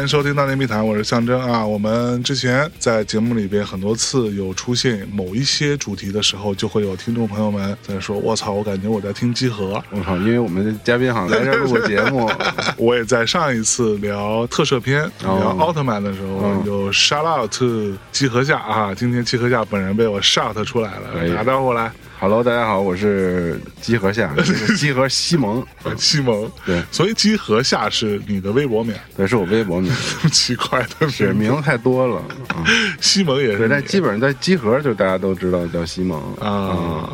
[0.00, 1.62] 欢迎收听《大内密谈》，我是象征啊。
[1.62, 9.74] 我们之前在节目里边很多次有出现某一些主题的时候，就会有听众朋友们在说：“我操，我感觉我在听集合。
[9.90, 12.30] 我操，因为我们的嘉宾好像来这儿录过节目，”
[12.78, 18.94] 我也在上一次聊特摄片、聊奥特曼的时候，有 shout out to 集合下啊。
[18.94, 21.92] 今天集合下本人被我 shout 出来了，打招呼来。
[22.20, 24.30] Hello，大家好，我是集合夏，
[24.76, 25.64] 集合西蒙，
[25.96, 29.90] 西蒙，对，所以集合夏是你的微博名，对，是我微博名，
[30.30, 31.62] 奇怪的是名字。
[31.62, 32.22] 太多了，
[33.00, 36.20] 西蒙也是，但基本上在集合就大家都知道叫西蒙。
[36.34, 37.08] 啊，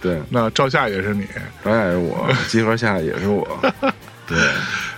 [0.00, 1.24] 对，那赵夏也是你，
[1.64, 3.46] 赵夏也是我，集合夏也是我，
[4.26, 4.36] 对。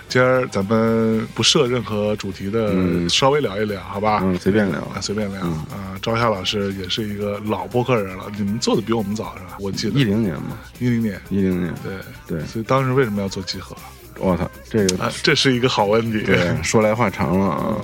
[0.07, 2.73] 今儿咱们不设任何主题的，
[3.09, 4.21] 稍微聊一聊，好吧？
[4.23, 5.97] 嗯，随便聊，随便聊啊。
[6.01, 9.57] 赵夏老师也是一个老播客人了，你们做的比我们早是吧？
[9.59, 11.93] 我记得一零年嘛，一零年，一零年，对
[12.37, 12.45] 对。
[12.45, 13.75] 所以当时为什么要做集合？
[14.17, 16.21] 我操，这个这是一个好问题。
[16.21, 17.75] 对，说来话长了啊。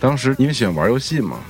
[0.00, 1.40] 当时因为喜欢玩游戏嘛，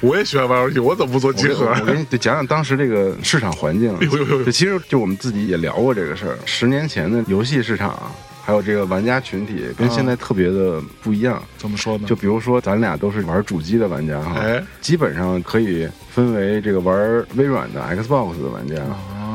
[0.00, 1.66] 我也喜欢玩游戏，我怎么不做集合？
[1.80, 3.96] 我给你讲讲当时这个市场环境。
[4.50, 8.10] 其实就我们自己也聊过这个事儿，十年前的游戏市场。
[8.46, 12.06] 还有这个玩家群体跟现在特别的不一样，怎么说呢？
[12.06, 14.40] 就比如说咱俩都是玩主机的玩家哈，
[14.80, 18.76] 基本上可以分为这个玩微软的 Xbox 的玩家，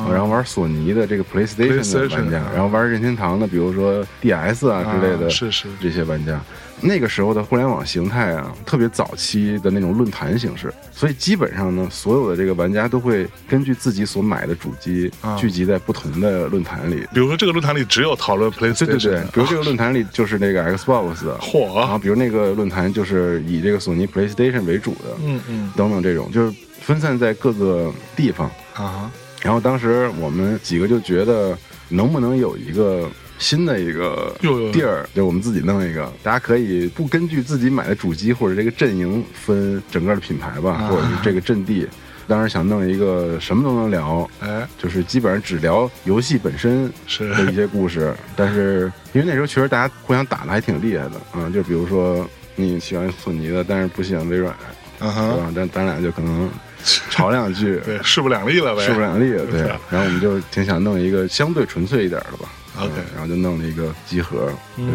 [0.10, 5.68] 然后玩索尼的这个 PlayStation 的玩家，然后玩任天堂的，比如说 DS 啊之类的，是是。
[5.82, 6.40] 这些玩家。
[6.82, 17.08] 那个时候的互联网形态啊，特别早期的那种论坛形式，所以基本上呢，所有的这个玩家都会根据自己所买的主机聚集在不同的论坛里。
[17.14, 19.22] 比如说这个论坛里只有讨论 PlayStation，对对对。
[19.32, 21.78] 比如这个论坛里就是那个 Xbox，嚯！
[21.80, 29.12] 然后比如那个论坛就是以这个索尼 PlayStation 为主的，嗯嗯，等等这种，就是分散在各个地方啊。
[29.42, 31.58] 然后当时我们几个就觉得，
[31.90, 33.08] 能不能有一个。
[33.42, 34.34] 新的一个
[34.72, 41.88] 地儿，就我们自己弄一个，大家可以不根据自己买的主机或者这个阵营分整个的品牌吧，或者是这个阵地。
[42.28, 46.86] 当时想弄一个什么都能聊，哎，就是基本上只聊游戏本身
[47.18, 48.14] 的一些故事。
[48.38, 52.26] 但是因为那时候确实大家互相打的还挺厉害的，嗯，就比如说
[52.56, 54.56] 你喜欢索尼的，但是不喜欢微软，
[55.00, 55.52] 对吧？
[55.54, 56.50] 但咱俩就可能
[57.10, 59.62] 吵两句，对，势不两立了呗，势不两立了，对。
[59.90, 62.48] 然后我们就挺想弄一个相对纯粹一点的吧。
[62.78, 64.86] OK，然后就弄了一个机核，对，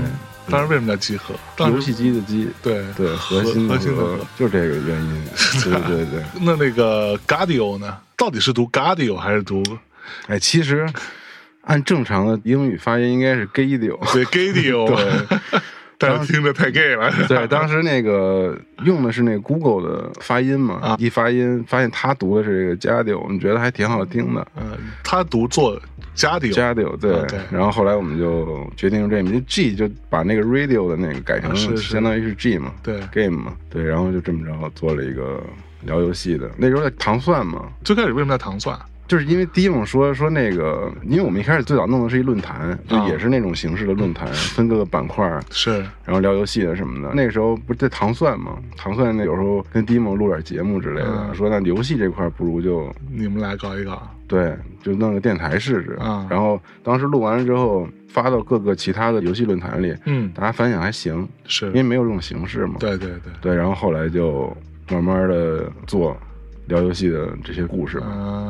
[0.48, 1.34] 当时为什么叫机核？
[1.69, 5.25] 游戏机的机，对对，核心核心的就是这个原因，
[5.62, 6.22] 对对对。
[6.41, 7.98] 那那个 Gadio 呢？
[8.16, 9.62] 到底是读 Gadio 还是读？
[10.28, 10.88] 哎，其实
[11.62, 15.60] 按正常的英语发音应该是 Gadio，对 Gadio， 对。
[15.98, 17.10] 但是听着太 gay 了。
[17.28, 24.46] 对，当时那个用的是那 Google 的发音嘛，一发音发现他读的是这个 Gadio，我们觉得还挺好听的。
[24.56, 25.80] 嗯，他读做
[26.16, 27.26] Gadio，Gadio 对。
[27.50, 33.82] 然后后来我们就决定用这名，G 就把那个 Radio 的那个改成相当于是 G 嘛，对，Game 嘛，对。
[33.82, 35.42] 然后就这么着做了一个
[35.82, 36.50] 聊游戏的。
[36.56, 38.78] 那时候在糖蒜嘛，最开始为什么叫糖蒜？
[39.08, 47.14] 就是因为迪蒙说说那个，因为我们一开始最早弄的是一论坛，就也是那种形式的论坛，分各个板块是，然后聊游戏的什么的。
[47.14, 56.26] 那个时候不是在糖蒜嘛，糖蒜那有时候跟迪蒙录点节目之类的，说那游戏这块不如就你们俩搞一搞，对，就弄个电台试试啊。
[56.28, 62.74] 然后当时录完了之后发到各个其他的游戏论坛里，嗯，大家反响还行，是因为没有这种形式嘛。
[62.80, 64.52] 对对对对，然后后来就
[64.90, 66.16] 慢慢的做。
[66.66, 68.03] 聊游戏的这些故事，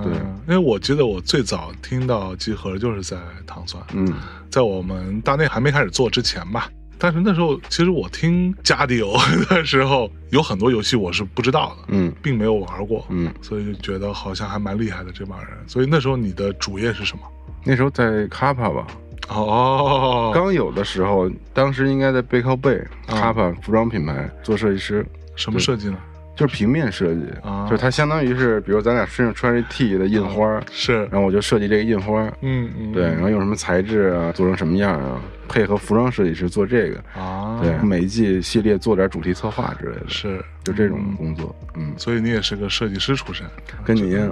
[0.02, 3.16] 对，因为我记得我最早听到集合就是在
[3.46, 4.12] 糖蒜，嗯，
[4.50, 6.70] 在我们大内还没开始做之前吧。
[6.98, 9.12] 但是那时候其实我听加迪欧
[9.50, 15.50] 的时候，有很多游戏我是不知道的，嗯，并没有玩过，嗯，所以就觉得好像还蛮厉害的这帮人。
[15.66, 17.22] 所以那时候你的主业是什么？
[17.64, 18.86] 那时候在卡帕吧，
[19.28, 25.98] 哦，刚有的时候，当时应该在背靠背卡帕服装品牌做设计师，什么设计呢？
[26.36, 27.22] 就是平面设计，
[27.68, 35.18] 就是它相当于是，比如咱俩身上穿着 T 的印花，是，然后我就设计这个印花，嗯嗯，对，然后用什么材质啊，做成什么样啊。
[35.48, 40.44] 配合服装设计师做这个啊，对，每一季系列做点主题策划之类的，是。
[40.66, 43.46] 就这种工作，嗯，所以你也是个设计师出身，
[43.84, 44.28] 跟你一样，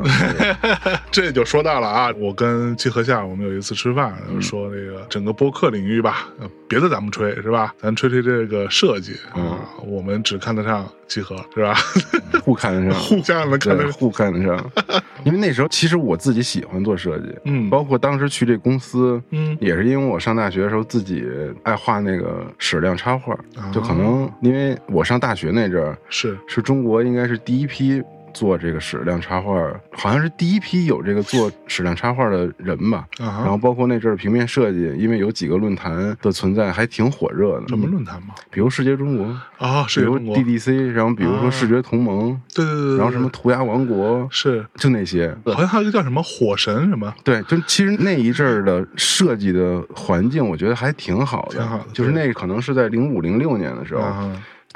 [1.12, 1.30] 这。
[1.30, 6.26] 就说到了啊，我跟季和夏我们有一次吃饭，说那个整个播客领域吧，
[6.66, 11.76] 别的咱们吹是吧，咱吹吹这个设计啊，我们只看得上季和是吧？
[12.42, 14.70] 互看得上， 互相能看得互看得上，
[15.24, 21.03] 因为那时候其实我自己喜欢做设计，嗯，包括当时去这公司，嗯，也是因为我上大学的时候自己。
[21.04, 21.26] 自己
[21.64, 23.38] 爱画那个矢量插画，
[23.70, 26.36] 就可能因为我上大学那阵儿是。
[26.46, 28.02] 是中国应该是第一批
[28.34, 29.52] 做这个矢量插画，
[29.92, 33.06] 好像是第一批有这个做矢量插画的人吧。
[33.18, 37.68] 然后包括那阵儿平面设计，因为有几个论坛的存在，还挺火热的。
[37.68, 38.34] 什么论坛嘛？
[38.50, 39.24] 比如视觉中国
[39.58, 45.34] 啊，比如 DDC，然后比如说视觉同盟，对对对，然后什么涂鸦王国，是就那些。
[45.46, 47.14] 好像还有一个叫什么火神什么？
[47.22, 51.58] 对，就其实那一阵儿的设计的环境，我觉得还挺好的。
[51.58, 54.02] 挺好的，就是那可能是在零五零六年的时候。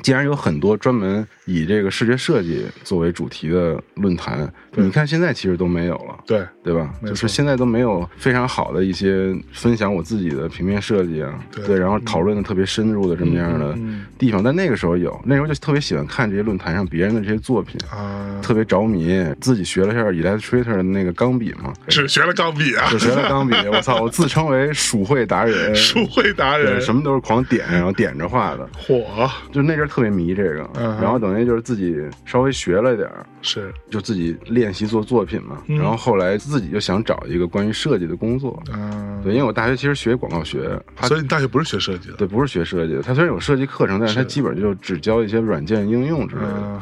[0.03, 6.95] 既然有很多专门以这个视觉设计作为主题的论坛，你看现在其实都没有了，对对吧？
[7.05, 11.35] 就是现在都没有非常好的一些分享我自己的平面设计啊，
[11.67, 13.77] 对，然后讨论的特别深入的这么样的
[14.17, 14.41] 地方。
[14.41, 19.09] 但那个时候有，那时候就特别喜欢看这些论坛上别人的这些作品啊，特别着迷。
[19.41, 23.57] 自己学了一下 Illustrator 的那个钢笔嘛，只学了钢笔啊，只学了钢笔。
[23.73, 28.69] 我操，我自称为鼠绘达人，鼠绘达人，什么都是狂点，然后点着画的。
[28.79, 29.88] 火，就那阵。
[29.89, 30.71] 特别迷这个，
[31.01, 35.63] 然后等于就是自己稍微学了点儿，是就自己练习做作品嘛。
[35.67, 43.03] 然后后来自己就想找一个关于设计的工作，嗯对，因为我大学其实学广告学，所以你大学不是学设计的，对，不是学设计的。
[43.03, 46.81] 他虽然有设计课程，但是他基本就只教一些软件应用之类的。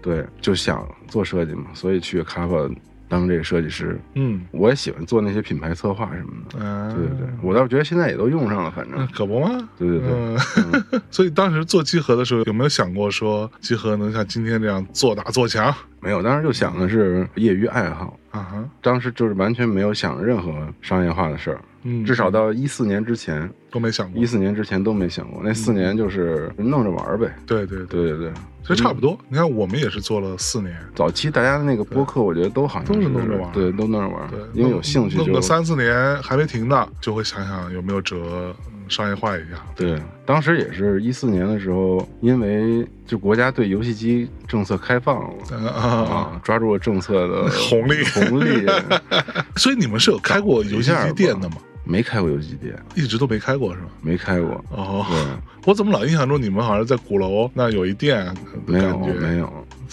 [0.00, 2.70] 对，就想做设计嘛，所以去 a p
[3.08, 9.06] 当这个设计师，嗯，我也喜欢做那些品牌策划什么的，对对对，我倒是觉得现在也都用上了，反正。
[9.08, 9.68] 可不吗？
[9.78, 15.74] 对对对， 所以当时做集合的时候，有没有想过说集合能像今天这样做大做强？
[16.00, 18.18] 没有，当时就想的是业余爱好。
[18.30, 20.52] 啊哈，当时就是完全没有想任何
[20.82, 21.60] 商业化的事儿。
[21.84, 23.50] 嗯，至少到一四年之前。
[23.70, 24.22] 都没想过。
[24.22, 27.34] 一四年之前都没想过，那四年就是弄着玩呗。
[27.46, 27.84] 对对。
[27.86, 28.32] 对对对，
[28.68, 29.18] 其实差不多。
[29.30, 30.76] 你看，我们也是做了四年。
[30.94, 34.28] 早期大家的那个播客，我觉得都好像都是弄着玩，对，都弄着玩。
[34.28, 38.54] 对，因为有兴趣，弄个三四年还没停呢，就会想想有没有辙
[38.86, 39.64] 商业化一下。
[39.74, 48.66] 对，当时也是一四年的时候，因为就国家对游戏机政策开放了啊，抓住了政策的红利红利，
[49.56, 51.56] 所以你们是有开过游戏机店的吗？
[51.88, 53.88] 没开过游戏机店，一直都没开过是吧？
[54.02, 55.06] 没开过哦。
[55.64, 58.30] 我怎么老印象中你们好像在鼓楼那有一店？
[58.66, 59.50] 没有没有。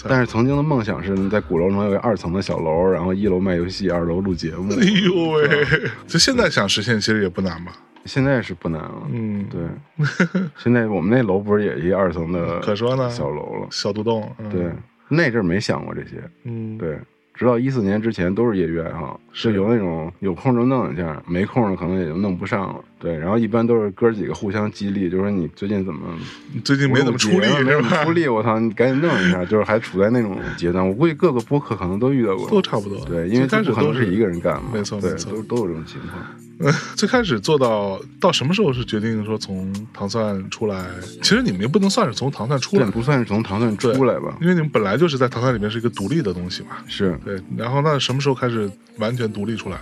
[0.08, 4.72] 但是曾经的梦想是在鼓楼能有个二层的小楼，然后一楼卖游戏，二楼录节目。
[4.74, 5.66] 哎呦喂！
[6.06, 7.72] 就现在想实现其实也不难吧？
[8.04, 9.02] 现在是不难了。
[9.10, 9.62] 嗯，对。
[10.62, 12.60] 现在我们那楼不是也一二层的？
[12.60, 14.30] 可说呢，小楼了，小独栋。
[14.50, 14.70] 对，
[15.08, 16.22] 那阵没想过这些。
[16.44, 16.98] 嗯，对。
[17.36, 22.84] 直到一四年之前都是业余爱好，是有那种有空就弄一下，没空了可能也就弄不上了。
[22.98, 26.18] 对，然后一般都是哥几个互相激励，就说你最近怎么
[26.64, 30.86] 最近没怎么出力，没怎么出力，我操，你赶紧弄一下，就是还处在那种阶段。
[30.86, 33.04] 我估计各个播客可能都遇到过，都差不多。
[33.04, 36.72] 对，因为开始都是一个人干嘛，没错，没错，都都有这种情况。
[36.96, 40.86] 最开始做到到什么时候是决定说从糖蒜出来？
[41.22, 44.38] 其实你们也不能算是从糖蒜出来，不算是从糖蒜出来吧？
[44.40, 46.70] 因为你们本来就是在糖蒜里面是一个独立的东西嘛。
[46.88, 49.76] 是对，然后那什么时候开始完全独立出来？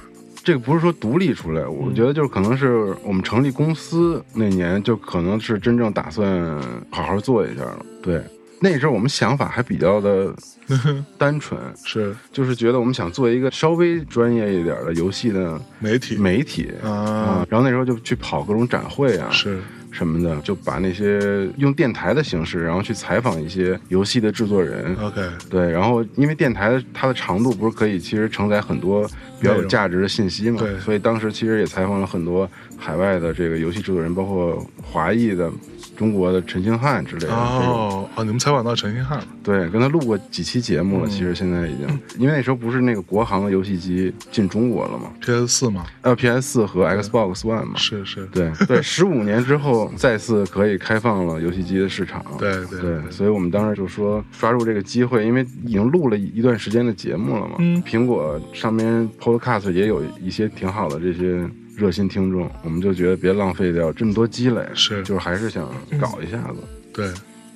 [0.44, 6.60] 这个不是说独立出来，我觉得就是可能是我们成立公司那年，就可能是真正打算
[6.90, 7.84] 好好做一下了。
[8.02, 8.22] 对。
[8.60, 10.34] 那时候我们想法还比较的
[11.18, 19.60] 单纯，是就是觉得我们想做一个稍微专业一点的游戏的媒体媒体啊，然后那时候就去跑各种展会啊，是
[19.94, 24.94] 什么的，就把那些用电台的形式，然后去采访一些游戏的制作人。
[24.96, 29.08] OK，对，然后因为电台它的长度不是可以其实承载很多
[29.40, 35.50] 比较有价值的信息嘛，对，所以当时其实也采访了很多海外的这个游戏制作人，包括华裔的。
[35.96, 39.26] 中国的陈星汉之类的哦哦，你们采访到陈星汉了？
[39.42, 41.08] 对，跟他录过几期节目了。
[41.08, 45.86] 其实现在已经，因为那时候不是那个国行的游戏机进中国了吗？PS 四吗？
[46.02, 47.76] 呃，PS 四和 Xbox One 嘛。
[47.76, 52.24] 是是，对对， 十五年之后再次可以开放了游戏机的市场。
[52.38, 57.56] 对对对，所以我们当时就说抓住这个机会，因为已经录了一段时间的节目了嘛。
[57.58, 61.48] 嗯，苹果上面 Podcast 也有一些挺好的这些。
[61.76, 65.68] 热心听众，我们就觉得别浪费掉这么多积累，是，就是还是想
[66.00, 66.56] 搞一下子。
[66.92, 67.10] 对，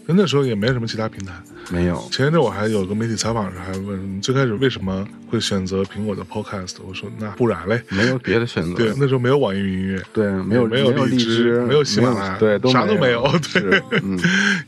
[0.07, 1.33] 那时候也没什么其他平台，
[1.71, 1.97] 没有。
[2.11, 6.77] 前一阵我还有个媒体采访时还问，你最开始为什么会选择苹果的 Podcast？
[6.85, 8.75] 我说那不然嘞，没有别的选择。
[8.75, 13.23] 对，那时候没有网易云音乐，对，没有没有荔枝，没有喜马拉雅，对，啥都没有，
[13.53, 14.19] 对，嗯，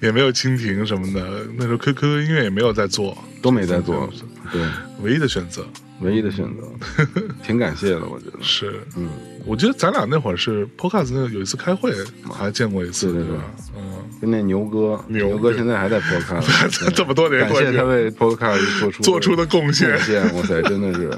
[0.00, 1.44] 也没有蜻蜓什么的。
[1.56, 4.08] 那时候 QQ 音乐也没有在做，都没在做，
[4.52, 4.62] 对，
[5.02, 5.66] 唯一的选择。
[6.02, 6.66] 唯一的选择，
[7.44, 9.06] 挺感谢的，我觉得是，嗯，
[9.46, 11.92] 我觉得咱俩那会儿是 Podcast 那有一次开会
[12.32, 13.42] 还见过一次，对对吧？
[13.76, 13.82] 嗯，
[14.20, 21.10] 跟那牛哥，牛哥现在还在 Podcast， 这么多年，感谢他为 Podcast 做出做出的贡献，贡献，哇塞，真的是，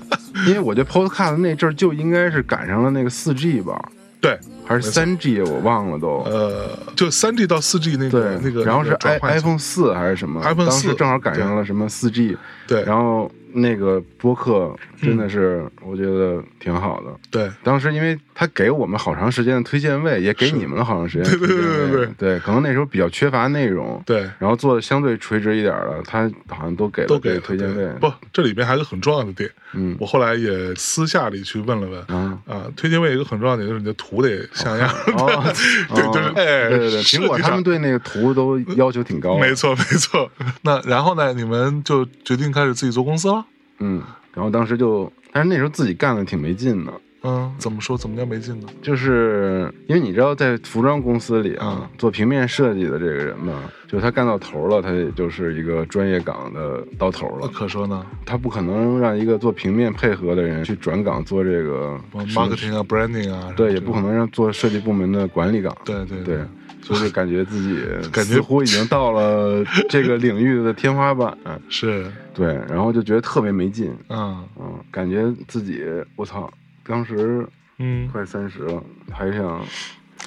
[0.47, 3.91] 因为我觉得 Podcast 那阵儿就应该是赶上了那个四 G 吧。
[4.21, 4.39] 对，
[4.73, 6.23] 还是三 G，我忘了都。
[6.25, 12.37] 呃，就三 G 到四 G 那个那个，然后是 i iPhone 四还是什么？iPhone 四正好赶上了什么四 G，
[12.67, 13.31] 对，然后。
[13.55, 17.09] 那个播客真的是，我觉得挺好的。
[17.31, 21.39] 对，当时因为他给我们好长时间的推荐位，也给你们了好长时间。
[21.39, 24.03] 对对对对对，可能那时候比较缺乏内容。
[24.07, 27.87] 对，然后做的相对垂直一点的，他好像都给都给推荐位。
[28.01, 29.51] 不，这里边还有个很重要的点。
[29.75, 32.19] 嗯，我后来也私下里去问了问。
[32.19, 34.89] 啊啊，推荐位一个很重要的点就是你的图得像样。
[35.95, 39.37] 对对哎，对对对，苹果他们对那个图都要求挺高。
[39.39, 40.31] 没错没错。
[40.63, 43.45] 那然后呢，你们就决定开始自己做公司了？
[43.79, 44.03] 嗯。
[44.35, 46.93] 然后当时就，但是那时候自己干的挺没劲的。
[47.25, 47.97] 嗯，怎么说？
[47.97, 48.67] 怎么叫没劲呢？
[48.83, 57.49] 就是因为你知道，在服装公司里啊，做平面设计的这个人嘛，就他干到头了，他也就是一个专业岗的到头了。
[57.49, 63.53] 可说呢，他不可能让一个做平面配合的人去转岗做这个 marketing 啊，branding 啊。
[63.57, 65.77] 对，也不可能让做设计部门的管理岗。
[65.85, 66.41] 对对对。
[66.83, 67.79] 就是感觉自己
[68.11, 71.39] 感觉似乎已经到了这个领域的天花板，
[71.71, 75.81] 是对，然后就觉得特别没劲，嗯嗯，感觉自己
[76.17, 76.53] 我操，
[76.87, 77.47] 当时
[77.79, 78.09] 嗯。
[78.09, 79.61] 快三十了，还想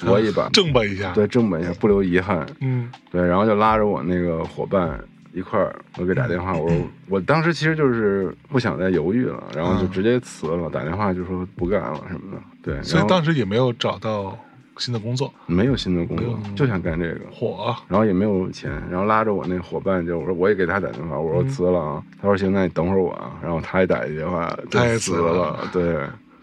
[0.04, 4.98] 搏一把， 正吧一下，对，正吧一下，不留遗憾，嗯，对，然后就拉着我那个伙伴
[5.32, 14.36] 一块儿，我给打电话，我说我当时其实就是不想再犹豫了，然后就直接辞了，打电话就说不干了什么的，对，所以当时也没有找到。
[14.78, 15.32] 新的工作。
[15.46, 25.96] 没有新的工作，就想干这个火，然后也没有钱，然后拉着我那伙伴就我说我也给他打电话，我说辞了啊，他说行，那你等会儿我啊，然后他也打一电话，他也辞了，对，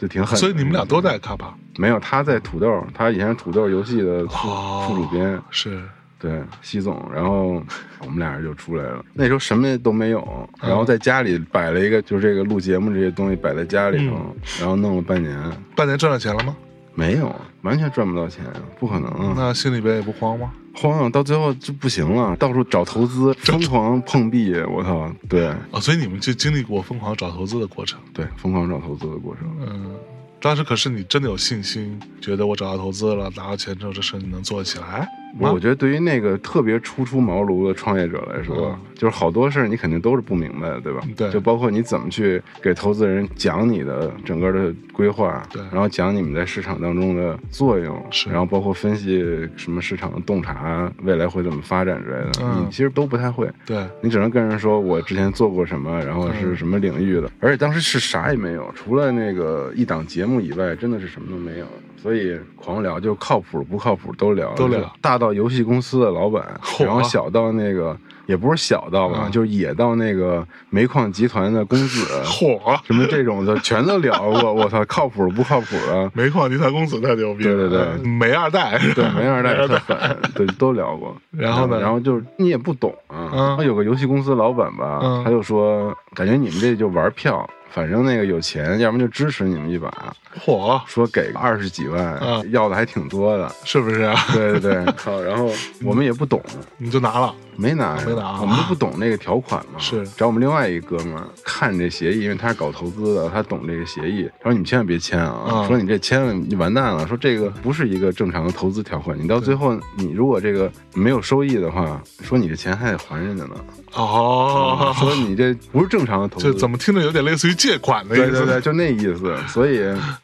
[0.04, 0.38] 就挺狠。
[0.38, 1.56] 所以你们俩都在卡巴？
[1.78, 4.50] 没有，他在土豆，他以前是土豆游戏的副
[4.86, 5.82] 副主编，是
[6.20, 7.64] 对，西总，然后
[8.00, 9.04] 我们俩人就出来了。
[9.14, 15.38] 那时候什么都没有，然后在家里摆了一个，就是这个录节目这些东西摆在家里头，然后弄了半年。
[15.76, 16.56] 半年赚到钱了吗？
[16.96, 17.34] 没有，
[17.64, 18.44] 完全赚不到钱，
[18.80, 19.34] 不可能。
[19.36, 20.52] 那心里边也不慌吗？
[20.76, 25.12] 慌，到最后就不行了，到处找投资， 疯狂碰壁，我操！
[25.30, 28.00] 对，啊，所以你们就经历过疯狂找投资的过程。
[28.14, 29.46] 对，疯狂找投资的过程。
[29.62, 29.96] 嗯，
[30.42, 35.08] 当时可是你真的有信心，觉得我找到投资了，拿到钱之后，这事你能做得起来？
[35.40, 41.02] 我觉得对于那个特别初出茅庐的创业者来说，就是好多事儿你肯定都是不明白的，对吧？
[41.18, 49.22] 对，就包括你怎么去给投资人讲你的整个的规划，对，然后讲你们在市场当中的作用，是，然后包括分析
[49.56, 53.50] 什么市场的洞察，未来会怎么发展之类的，你其实都不太会。
[53.66, 61.66] 对，你只能跟人说我之前做过什么，然后是什么领域的，而且当时是啥也没有，除了那个一档节目以外，真的是什么都没有。
[62.04, 64.94] 所以狂聊，就靠谱不靠谱都聊，都聊。
[65.00, 66.44] 大到游戏公司的老板，
[66.82, 74.52] 然后小到那个也不是小到吧，就是野到那个煤矿集团的公子， 嚯，什么这种的全都聊过。
[74.52, 76.12] 我操，靠谱不靠谱啊？
[76.14, 81.16] 煤矿集团公子太牛逼了，对对对，煤二代， 对煤二代特狠，对都聊过。
[81.32, 81.80] 然后呢？
[81.80, 87.50] 然后就是你也不懂啊，他有个游戏公司老板吧，他就说，感觉你们这就玩票。
[87.74, 89.92] 反正那个有钱，要不就支持你们一把。
[90.40, 94.16] 嚯，说给个二十几万，要的还挺多的，是不是啊？
[94.32, 95.52] 对对对，好， 然后
[95.84, 96.40] 我们也不懂，
[96.78, 97.34] 你就拿了。
[97.56, 99.80] 没拿，没拿，我们都不懂那个条款嘛。
[99.80, 104.30] 是找我们另外一哥们儿看这协议，因为他是搞投资的，他懂这个协议。
[104.40, 105.66] 他说：“你们千万别签啊！
[105.68, 107.08] 说你这签了，你完蛋了。
[107.08, 113.56] 说这个不是一个正常的投资条款，你到最后你如果这个没有收益的话，说你这钱还得还人家呢。
[113.94, 118.32] 哦，说你这不是正常的投资，就怎么听着有点类似于借款的意思？
[118.32, 119.36] 对对对，就那意思。
[119.48, 119.82] 所以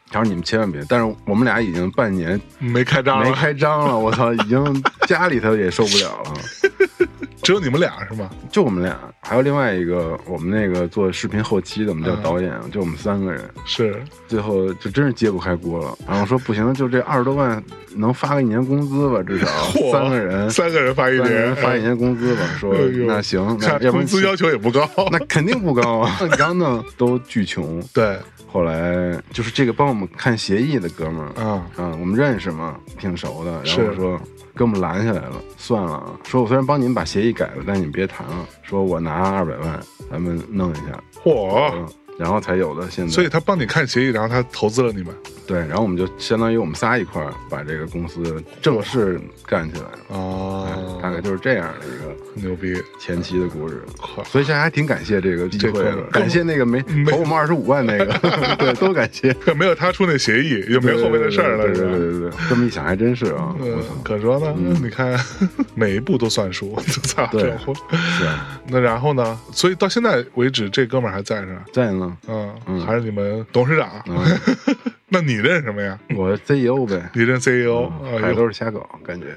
[0.09, 0.83] 他说你们千万别。
[0.89, 3.97] 但是我们俩已经半年没开张了，没开张了。
[3.97, 6.33] 我操，已经家里头也受不了了。
[7.41, 8.29] ”只有你们俩是吗？
[8.51, 13.50] 就我们俩，还有另外一个，我们那个做视频后期的，我们叫导演，就我们三个人。
[13.65, 15.98] 是，最后就真是揭不开锅了。
[16.08, 17.62] 然后说不行，就这二十多万
[17.96, 19.48] 能发个一年工资吧，至少
[19.91, 22.41] 三个人，三个人发一年，发一年工资吧。
[22.60, 22.75] 说
[23.08, 26.19] 那行，那工资要求也不高， 那肯定不高啊。
[26.38, 27.81] 刚弄都巨穷。
[27.93, 28.19] 对，
[28.51, 33.51] 后来就是这个帮我们看协议的哥们儿，嗯嗯，我们认识嘛，挺熟的。
[33.63, 34.22] 然后说。
[34.58, 36.12] 给我们拦下来了，算了啊！
[36.25, 38.46] 说我虽然帮你们把协议改了，但你们别谈了。
[38.62, 39.79] 说我拿二百万，
[40.12, 41.01] 咱们弄一下。
[41.24, 41.89] 嚯！
[42.19, 43.11] 然后才有的现在。
[43.11, 45.07] 所以他帮你看协议，然后他投资了你们。
[45.47, 49.99] 对，然后我们就相当于我们仨一块儿把这个公司正式干起来了。
[50.09, 53.81] 哦，大概就是这样的一个牛逼前期的故事。
[54.25, 58.05] 所以现在还挺感谢这个机会的，感谢那个没投我们二十五万那个，
[58.59, 59.35] 对，都感谢。
[59.55, 61.63] 没有他出那协议，就没有后面的事儿了。
[61.63, 63.55] 对对对对，这么一想还真是啊。
[64.03, 65.19] 可说呢，你看
[65.73, 68.27] 每一步都算数，操，对，是。
[68.67, 69.39] 那然后呢？
[69.51, 71.65] 所以到现在为止，这哥们儿还在是吧？
[71.73, 72.08] 在呢。
[72.27, 73.89] 嗯，还是你们董事长。
[75.09, 75.97] 那你认什么呀？
[76.15, 77.09] 我 CEO 呗。
[77.13, 77.89] 你认 CEO，
[78.21, 79.27] 还都是瞎搞，感觉。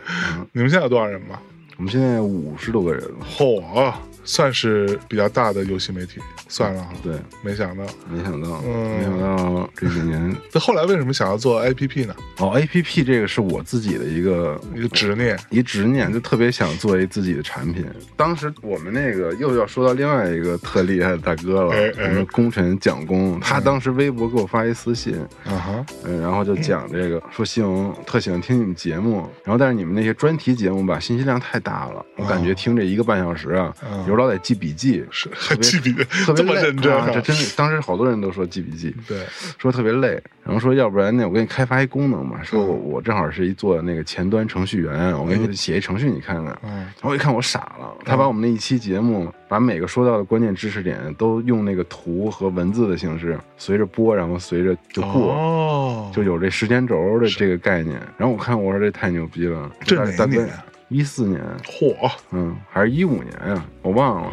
[0.52, 1.40] 你们现在有多少人吧？
[1.78, 3.02] 我们现在五十多个人。
[3.36, 3.92] 嚯！
[4.24, 10.34] 算是比较大的游戏媒体，算了，对，没想到，没想到，没想到这几年。
[10.52, 12.14] 那后来为什么想要做 APP 呢？
[12.38, 17.84] 哦，APP 这个是我自己的一个一个执念，一执念，就特别想做一自己的产品。
[18.16, 33.74] 当时我们那个又要说到另外一个特厉害的大哥了，我们功臣蒋工，他当时微博给我发一私信，啊哈，嗯，然后就讲这个， 说西蒙特喜欢听你们节目，然后但是你们那些专题节目吧，信息量太大了，我感觉听这一个半小时啊。
[34.06, 35.28] 有时候老得记笔记，是
[35.60, 36.92] 记笔记，特别 认真。
[37.12, 39.18] 这真的，当时好多人都说记笔记，对，
[39.58, 40.22] 说特别累。
[40.44, 42.42] 然后说，要不然那我给你开发一功能嘛？
[42.42, 46.46] 说我我正好是一做那个前端程序员，我给你写一程序，你看看。
[46.62, 58.00] 然后一看我傻了，他把我们那一期节目，把每个说到的关键知识点都用那个图和文字的形式随着播，然后随着就过，就有这时间轴的这个概念。
[58.18, 60.50] 然后我看，我说这太牛逼了，这哪年？
[60.92, 63.64] 一四年，嚯，嗯，还是一五年呀？
[63.80, 64.32] 我忘了，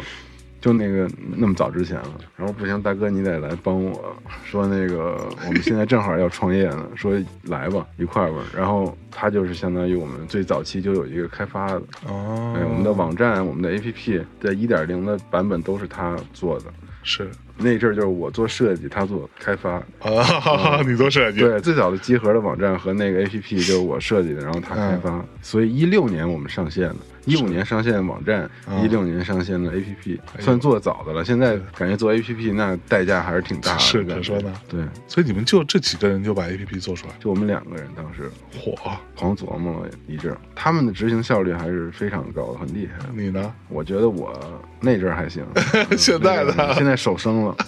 [0.60, 2.20] 就那个那么早之前了。
[2.36, 4.14] 然后不行，大哥你得来帮我，
[4.44, 8.42] 说那个我们现在正好要创业呢，说来吧，一块儿吧。
[8.54, 16.66] 然后他就是相当于我们最早期就有一个开发的哦，哎，我们的网站、我们的 APP 在一点零的版本都是他做的，
[17.02, 17.30] 是。
[17.60, 21.40] 那阵儿就是我做设计，他做开发啊， 你做设计。
[21.40, 25.24] 对，最早的集合的网站和那个 APP 就是我设计的，然后他开发。
[25.42, 28.48] 所以一六年我们上线的，一五年上线网站，
[28.82, 31.24] 一六年上线的 APP，算做早的了。
[31.24, 33.78] 现在感觉做 APP 那代价还是挺大的。
[33.78, 34.52] 是可说呢。
[34.68, 38.74] 对，所以你们就这几个人就把 APP 做出来，就我们两个人当时火，
[39.16, 43.06] 狂琢磨了一阵，他们的执行效率还是非常高的，很厉害。
[43.14, 43.52] 你呢？
[43.68, 44.32] 我觉得我
[44.80, 45.44] 那阵儿还行，
[45.96, 47.56] 现在的现在手生了。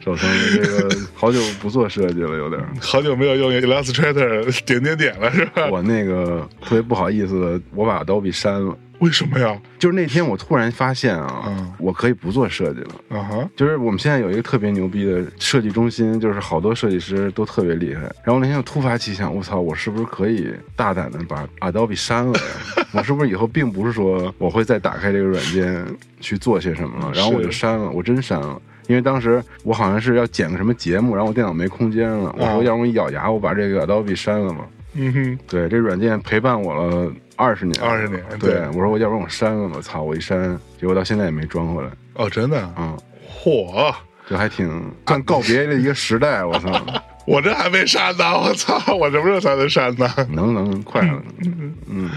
[0.00, 5.66] 手生这个好久不做设计了，有点 好久没有用 Illustrator 点点点了，是吧？
[5.70, 8.73] 我那个特别不好意思的，我把 Adobe 删了。
[9.00, 9.60] 为什么呀？
[9.78, 13.18] 就是那天我突然发现啊，我可以不做设计了。
[13.18, 13.50] 啊哈！
[13.56, 18.02] 就是我们现在有一个特别牛逼的设计中心，就是好多设计师都特别厉害。
[18.24, 22.86] 然后那天我突发奇想，我操，我是不是可以大胆的把 Adobe 删了呀？
[22.94, 25.84] 我是不是以后并不是说我会再打开这个软件
[26.20, 27.12] 去做些什么了？
[27.14, 28.60] 然后我就删了，我真删了。
[28.86, 34.66] 因为当时我好像是要剪个什么节目，然后我电脑没空间了，我说要不我一咬牙我把这个 Adobe 删了嘛。
[34.96, 38.22] 嗯哼，对，这软件陪伴我了二十年，二十年。
[38.38, 41.90] 对，我说我要不然我删了吧，操，我一删，结果到现在也没装回来。
[42.14, 42.74] 哦，真的？
[42.78, 42.96] 嗯，
[43.28, 43.94] 嚯，
[44.28, 46.70] 这还挺算告别的一个时代，我操！
[47.26, 50.08] 我这还没删呢，我操，我什么时候才能删呢？
[50.30, 51.22] 能能快了，
[51.88, 52.10] 嗯。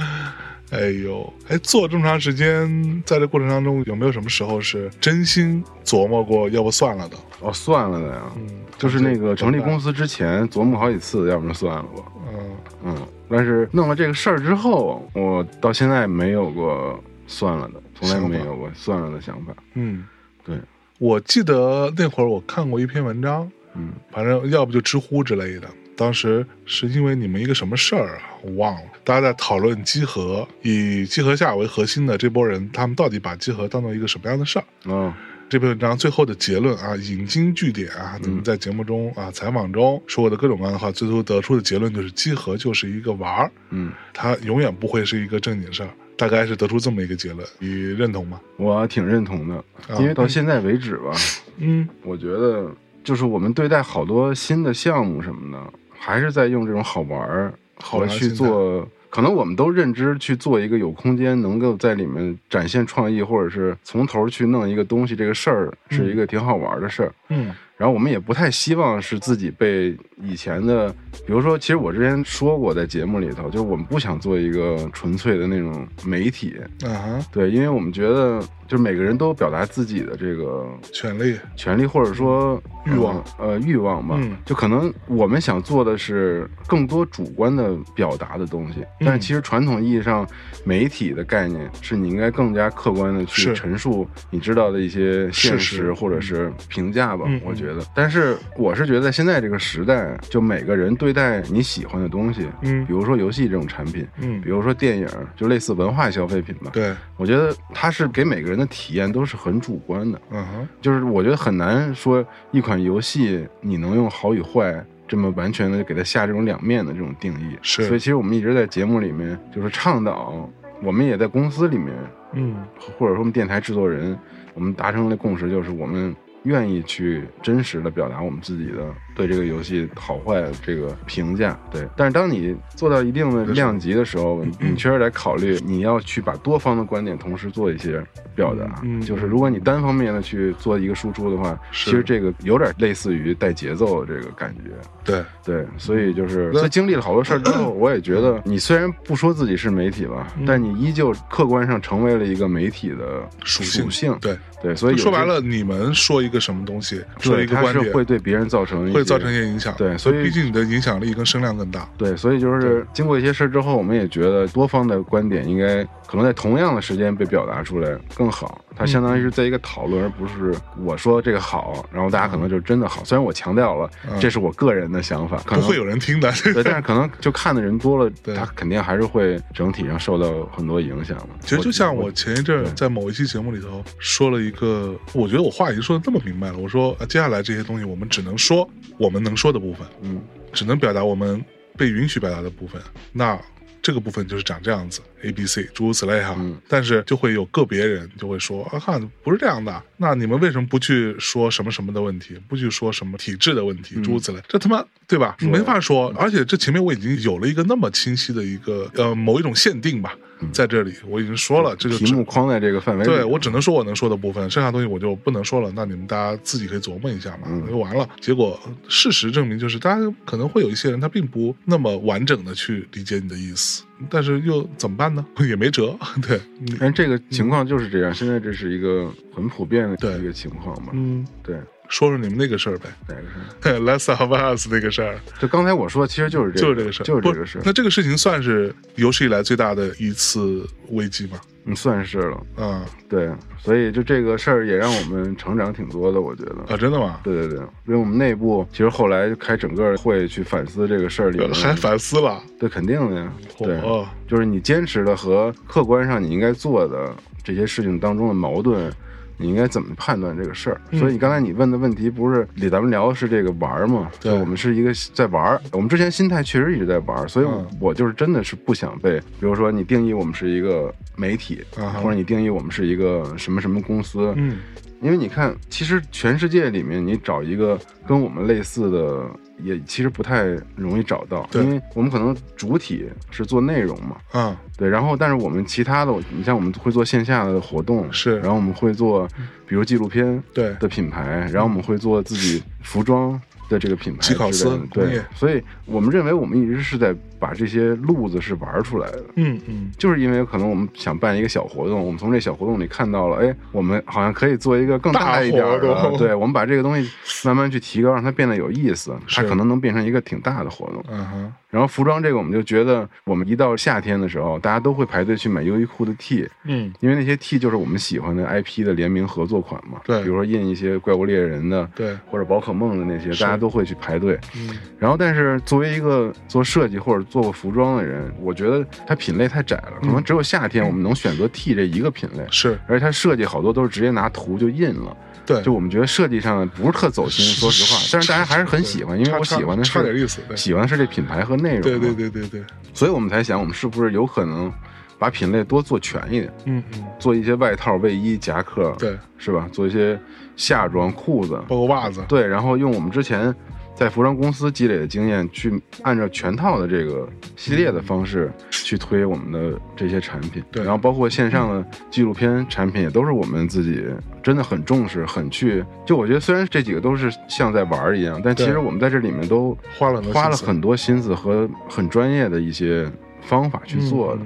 [0.70, 7.16] 哎呦，哎，做这么长时间，在这过程当中，有没有什么时候是真心琢磨过要不算了的？
[7.40, 8.46] 哦，算了的呀，嗯，
[8.78, 12.04] 就是那个成立公司之前琢磨好几次，要不然算了吧。
[12.28, 19.54] 嗯嗯，但是弄了这个事儿之后，我到现在没有过算了的，从来没有过算了的想法。
[19.74, 20.06] 嗯，
[20.44, 20.58] 对，
[20.98, 25.68] 我记得那会儿我看过一篇文章，嗯，反正要不就知乎之类的。
[25.96, 28.24] 当时是因为你们一个什么事儿啊？
[28.44, 28.82] 我忘了。
[29.04, 34.66] 大家在讨论集合，以集合下为核心的这波人，他们到底把集合当做一个什么样的事儿？
[34.86, 35.12] 嗯，
[35.50, 43.52] 这篇文章最后的结论啊，引经据典啊，你们在节目中啊、采访中说过的各种各样的话，最后得出的结论就是集合就是一个玩儿。
[43.70, 45.90] 嗯，它永远不会是一个正经事儿。
[46.18, 48.42] 大概是得出这么一个结论，你认同吗？
[48.58, 49.64] 我挺认同的，
[50.00, 51.12] 因为到现在为止吧，
[51.60, 52.70] 嗯，我觉得
[53.04, 55.74] 就是我们对待好多新的项目什么的。
[56.00, 57.54] 还是在用这种好玩儿
[58.00, 67.12] 来去做，可能我们都认知去做一个有空间，能够在里面展现创意，或者是从头去弄一个东西，这个事儿是一个挺好玩的事儿。
[67.30, 67.52] 嗯。
[67.78, 70.90] 然后我们也不太希望是自己被以前的，
[71.28, 76.56] 比如说，其实我之前说过在节目里头，就是我们不想做一个纯粹的那种媒体。
[76.84, 84.16] 啊对，因为我们觉得，就是每个人都表达自己的这个权利，权利或者说欲望，呃，欲望吧。
[84.20, 84.36] 嗯。
[84.44, 90.28] 就可能我们想做的是更多主观的表达的东西，但是其实传统意义上，
[90.64, 97.26] 媒体的概念是你应该更加客观的去陈述你知道的一些现实或者是评价吧。
[97.46, 97.67] 我觉得。
[97.68, 106.72] 觉得，但是我是觉得现在这个时代，就每个人对待你喜欢的东西，嗯，比如说游戏这种产品，嗯，比如说电影，就类似文化消费品吧。
[106.72, 110.22] 对，我觉得它是给每个人的体验都是很主观的。
[110.32, 117.58] 嗯哼，就是我觉得很难说一款游戏你能用好与坏这么完全的给它下这种两面的这种定义。
[117.62, 120.50] 是，所以其实我们一直在节目里面就是倡导，
[120.82, 121.94] 我们也在公司里面，
[122.34, 122.56] 嗯，
[122.98, 124.18] 或者说我们电台制作人，
[124.54, 126.16] 我们达成的共识就是我们。
[126.44, 131.60] 愿意去真实的表达我们自己的对这个游戏好坏这个评价。
[131.72, 138.02] 对，但是当你做到一定的量级的时候，你确实得考虑你要去把多方的观点同时做一些
[138.36, 138.80] 表达。
[138.84, 144.72] 嗯，就是如果你单方面的去做一个输出的话，其实这个有点类似于带节奏的这个感觉。
[145.04, 154.16] 对对，所以就是所以经历了好多事儿之后，我也觉得你虽然不说自己是媒体吧，但你依旧客观上成为了一个媒体的属性。
[154.22, 159.74] 对对，所以说白了，你们说一个什么东西，说一个观点，会对别人造成会造成一些影响。
[159.78, 161.88] 对，所以毕竟你的影响力跟声量更大。
[161.98, 168.62] 对，所以就是经过一些事儿之后，我们也觉得多方的观点应该可能在同样的时间被表达出来更好。
[168.78, 173.04] 它相当于是在一个讨论，而不是我说这个好，然后大家可能就真的好。
[173.04, 176.32] 虽然我强调了这是我个人的想法，不会有人听的。
[176.54, 181.28] 对，但是可能就看的人多了，他肯定还是会整体上受到很多影响的。
[181.42, 186.58] 其实就像我前一阵在某一期节目里头说了一个，我觉得我话已经说的这么明白了。
[186.58, 190.22] 我说接下来这些东西我们只能说我们能说的部分，嗯，
[190.54, 191.44] 只能表达我们
[191.76, 192.80] 被允许表达的部分。
[193.12, 193.38] 那。
[193.80, 196.36] 这个部分就是长这样子，A、B、C 诸如此类哈，
[196.68, 205.36] 但是就会有个别人就会说啊，看不是这样的，那你们为什么不去说什么什么的问题，不去说什么体制的问题，诸如此类，这他妈对吧？
[205.40, 210.16] 没法说，而且这前面我已经有了一个那么清晰的一个呃某一种限定吧。
[210.52, 215.72] 在这里我已经说了，这个题目框在这个范围，对我只能说我能说的部分，剩下东西我就不能说了。
[215.76, 218.08] 那你们大家自己可以琢磨一下嘛，就完了。
[218.22, 225.26] 结果事实证明，就是大家可能会有一些人他并不那么完整的去理解你的意思，但是又怎么办呢？
[225.48, 225.98] 也没辙。
[226.22, 226.40] 对，
[226.80, 228.14] 但这个情况就是这样。
[228.14, 230.92] 现在这是一个很普遍的一个情况嘛。
[230.94, 231.58] 嗯，对。
[231.90, 235.20] 说说你们那个事儿呗，哪个事儿？Less of Us 那个事儿。
[235.40, 237.62] 就刚才我说，其实就是这，就是这个事儿，就是这个事儿。
[237.66, 241.40] 那这个事情算是有史以来最大的一次危机吗？
[241.66, 242.42] 嗯，算是了。
[242.56, 246.56] 啊，对，所以就这个事儿也让我们成长挺多的，我觉得。
[246.74, 247.20] 啊，真的吗？
[247.24, 252.42] 对对对，因为我们内部其实后来开整个会去反思这个事儿里，还反思了？
[252.60, 253.32] 对，肯定的呀。
[253.58, 253.82] 对，
[254.28, 258.92] 就是你坚持的和客观上你应该做的这些事情当中的矛盾。
[259.38, 260.82] 你应该怎么判断这个事儿？
[260.98, 264.10] 所以你刚才你问的问题不是里咱们聊的是这个玩儿吗？
[264.20, 265.62] 对，我们是一个在玩儿。
[265.72, 267.46] 我们之前心态确实一直在玩儿，所以
[267.80, 271.64] 我就是真的是不想被，比如说你定义我们是一个媒体，
[272.02, 274.34] 或者你定义我们是一个什么什么公司。
[274.36, 274.58] 嗯，
[275.02, 279.30] 因为你看，其实全世界里面你找一个跟我们类似的。
[279.64, 280.44] 也其实不太
[280.76, 289.28] 容易找到，因为我们可能主体是做内容嘛，嗯，对，然后但是我们其他的，你像我们会做线下的活动，是，然后我们会做，
[289.66, 293.38] 比如纪录片，对的品牌，然后我们会做自己服装。
[293.70, 307.10] 的这个品牌，吉考斯对，所以我们认为我们一直是在把这些路子是玩出来的，嗯嗯，就是因为可能我们想办一个小活动，我们从这小活动里看到了，哎，我们好像可以做一个更大一点的，对，我们把这个东西
[307.46, 311.54] 慢慢去提高，让它变得有意思，它可能能变成一个挺大的活动，嗯哼。
[311.70, 324.40] 然后服装这个，我们就觉得，我们一到夏天的时候，大家都会排队去买优衣库的 T，嗯，因为那些 T 就是我们喜欢的 IP 的联名合作款嘛，对，比如说印一些怪物猎人的，对，或者宝可梦的那些，大家都会去排队。
[324.56, 335.16] 嗯，然后但是作为一个做设计或者做过服装的人，我觉得它品类太窄了，可能只有夏天我们能选择 T 这一个品类，是，而且它设计好多都是直接拿图就印了。
[335.46, 341.82] 对，就我们觉得设计上不是特走心，说实话，但是大家还是很喜欢，因为我喜欢的是差点意思，喜欢的是这品牌和内容。
[341.82, 342.64] 对对对对对，
[342.94, 344.70] 所以我们才想，我们是不是有可能
[345.18, 346.54] 把品类多做全一点？
[346.66, 349.70] 嗯嗯，做一些外套、卫衣、夹克，对，是吧？
[349.72, 350.20] 做一些
[350.58, 353.54] 夏装、裤子，包括袜子，对，然后用我们之前。
[353.98, 364.06] 在服装公司积累的经验，去按照全套的这个系列的方式去推我们的这些产品，对，然后包括线上的纪录片产品，也都是我们自己
[364.44, 365.84] 真的很重视、很去。
[366.06, 374.42] 就我觉得，虽然这几个都是像在玩儿一样，但其实我们在这里面都花了花了很多心思和很专业的一些方法去做的。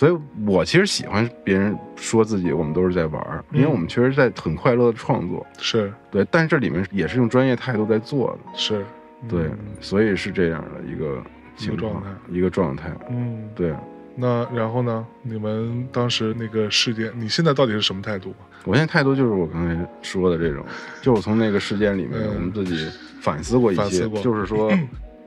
[0.00, 6.26] 所以，我其实喜欢别人说自己我们都是在玩儿，因为我们确实在很快乐的创作，是对。
[6.30, 8.82] 但是这里面也是用专业态度在做的，是
[9.28, 9.50] 对。
[9.78, 11.22] 所以是这样的一个
[11.58, 12.90] 一个状态，一个状态。
[13.10, 13.74] 嗯，对。
[14.16, 15.06] 那然后呢？
[15.20, 18.34] 你们当时那个事件，你现在到底是什么态度？
[18.64, 20.64] 我现在态度就是我刚才说的这种，
[21.02, 22.88] 就我从那个事件里面，我们自己
[23.20, 24.72] 反思过一些，就是说，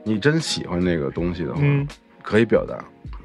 [0.02, 1.62] 你真喜欢那个东西的话。
[2.22, 2.82] 可以表达。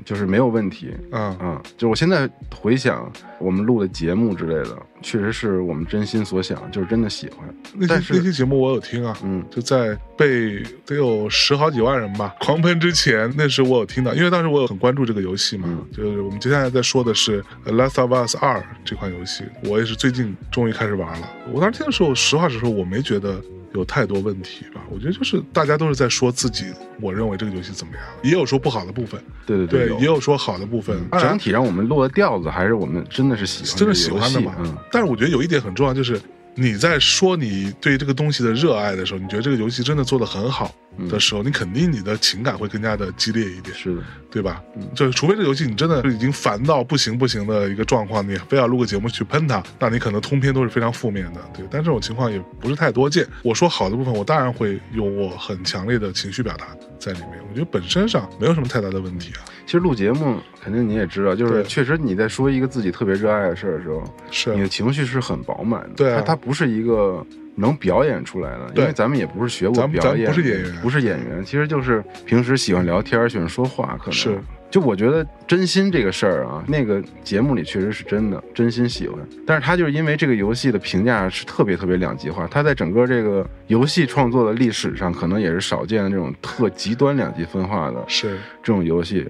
[0.10, 2.28] 就是没有问题，嗯嗯，就我现在
[2.60, 7.48] 回想我们录的节目之类的，确实是我们真心所想，就是真的喜欢。
[7.76, 21.30] 那些那期节目我有听啊，嗯，就在被得有十好几万人吧狂喷之前，那时我有听到，因为当时我有很关注这个游戏嘛，就是我们接下来在说的是《Last of Us 二》这款游戏，我也是最近终于开始玩了。
[21.54, 23.40] 我当时听的时候，实话实说，我没觉得。
[23.74, 24.82] 有太多问题吧？
[24.90, 26.66] 我觉得就是大家都是在说自己，
[27.00, 31.00] 我认为这个游戏怎么样，也有说不好的部分，对对对，也有说好的部分。
[31.12, 34.56] 整体让我们落的调子还是我们真的是喜欢，真的喜欢的嘛。
[34.60, 34.76] 嗯。
[34.92, 36.20] 但是我觉得有一点很重要，就是
[36.60, 40.74] 你在说你对这个东西的热爱的时候，你觉得这个游戏真的做得很好。
[41.08, 44.62] 的时候，你肯定你的情感会更加的激烈一点，是的，对吧？
[44.94, 51.66] 就除非这个游戏你真的已经烦到不行不行的一个状况，你非要录个节目去喷它，那你可能通篇都是非常负面的，对。
[51.72, 53.26] 但这种情况也不是太多见。
[53.44, 56.66] 我说好的部分，我当然会有我很强烈的情绪表达
[57.00, 57.40] 在里面。
[57.50, 59.42] 我觉得本身上没有什么太大的问题啊。
[59.66, 65.96] 其实录节目肯定你也知道，就是确实你在说一个自己特别热爱的事儿的时候，是你的情绪是很饱满的。
[65.96, 67.26] 对，它它不是一个。
[67.56, 74.40] 能表演出来的，因为咱们也不是学过表演，不是演员，不是演员，其实就是平时喜欢聊天，喜欢说话，可能是。
[74.70, 79.20] 就我觉得真心这个事儿啊，那个节目里确实是真的，真心喜欢。
[79.46, 89.28] 但是他就是因为这个游戏的评价是特别特别两极化，他在整个这个游戏创作的历史上，可能也是少见的这种特极端两极分化的，是这种游戏。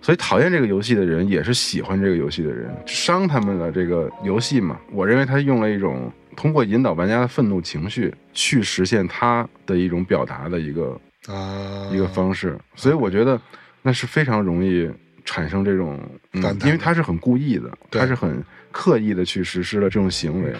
[0.00, 4.78] 所以讨厌这个游戏的人，也是喜欢这个游戏的人，伤他们的这个游戏嘛。
[4.92, 6.12] 我认为他用了一种。
[6.36, 13.40] 通过引导玩家的愤怒情绪去实现他的一种表达的一个啊一个方式，所以我觉得
[13.86, 14.90] 那是非常容易
[15.24, 15.96] 产生这种，
[16.32, 20.52] 因为他是很故意的，他是很刻意的去实施了这种行为，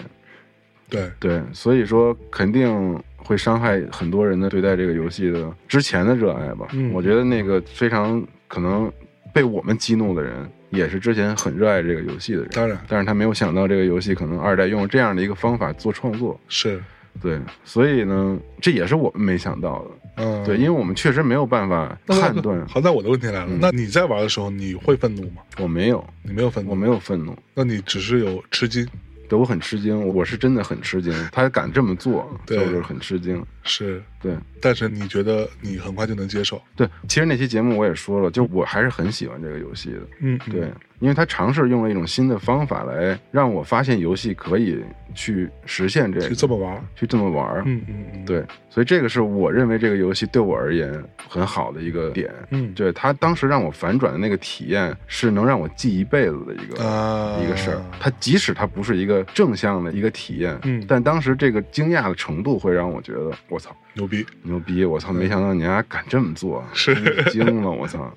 [0.87, 6.65] 对对，所以说肯定会伤害很多人的对待这个游戏的之前的热爱吧。
[6.93, 8.89] 我觉得那个非常可能
[9.33, 10.49] 被我们激怒的人。
[10.69, 16.83] 也是之前很热爱这个游戏的人，当然，但是他没有想到这个游戏可能二代用这样的一个方法做创作，是，
[17.21, 22.67] 对，所以呢，这也是我们没想到的，嗯，对，因为我们确实没有办法判断。
[22.67, 25.43] 好，在我的问题来了，那你在玩的时候你会愤怒吗？
[25.59, 28.85] 我没有，你没有愤怒，我没有愤怒，那你只是有吃惊。
[29.29, 33.45] 对我很吃惊，我是真的很吃惊，他敢这么做，就是很吃惊。
[33.63, 36.61] 是，对，但是你觉得你很快就能接受？
[36.75, 39.99] 对，其实那期节目我也说了，就我还是很喜欢这个游戏的。
[40.21, 40.69] 嗯，对。
[40.99, 50.91] 因为他尝试用了一种新的方法来让我发现游戏可以去实现这个，去这么玩，去这么玩，嗯嗯嗯，对，所以这个是我认为这个游戏对我而言
[51.29, 64.25] 很好的一个点，嗯，对他当时让我反转的那个体验是能让我记一辈子的一个一个事儿，他即使他不是一个正向的一个体验，嗯，但当时这个惊讶的程度会让我觉得我操牛逼。
[64.41, 66.95] 牛逼，我操没想到你还敢这么做，是。
[67.29, 68.11] 惊了我操。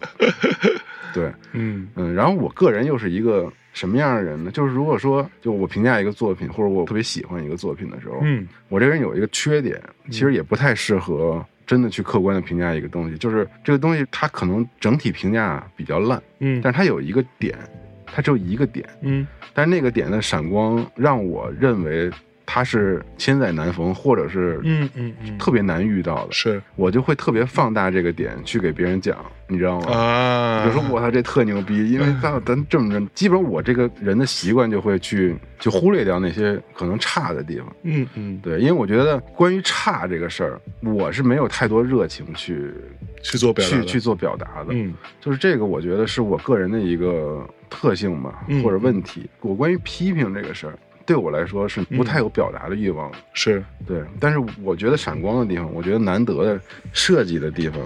[1.13, 1.89] 对，嗯。
[1.97, 4.51] 嗯，然后我个人又是一个什么样的人呢？
[4.51, 17.59] 就是如果说，就我评价一个作品，或者我特别喜欢一个作品的时候，嗯，我这人有一个缺点，其实也不太适合真的去客观的评价一个东西，就是这个东西它可能整体评价比较烂，嗯，但是它有一个点，
[18.07, 22.11] 它只有一个点，嗯，但是那个点的闪光让我认为。
[22.53, 25.39] 他是千载难逢，或者是嗯嗯嗯。
[25.39, 26.61] 特别难遇到的，是。
[26.75, 29.93] 我就会特别放大这个点去给别人讲，你知道吗？
[29.93, 42.75] 啊，比如说我操这特牛逼，因为咱咱这么着，基本上我这个人的习惯就会去就忽略掉那些可能差的地方，嗯嗯，对，因为我觉得关于差这个事儿，我是没有太多热情去
[43.23, 49.31] 去做表去去做表达的，嗯，就是这个我觉得是我个人的一个特性吧，或者问题。
[49.41, 50.77] 我关于批评这个事儿。
[51.11, 54.01] 对我来说是不太有表达的欲望，是对。
[54.21, 56.61] 但是我觉得闪光的地方，我觉得难得的
[56.93, 57.81] 设计的地方，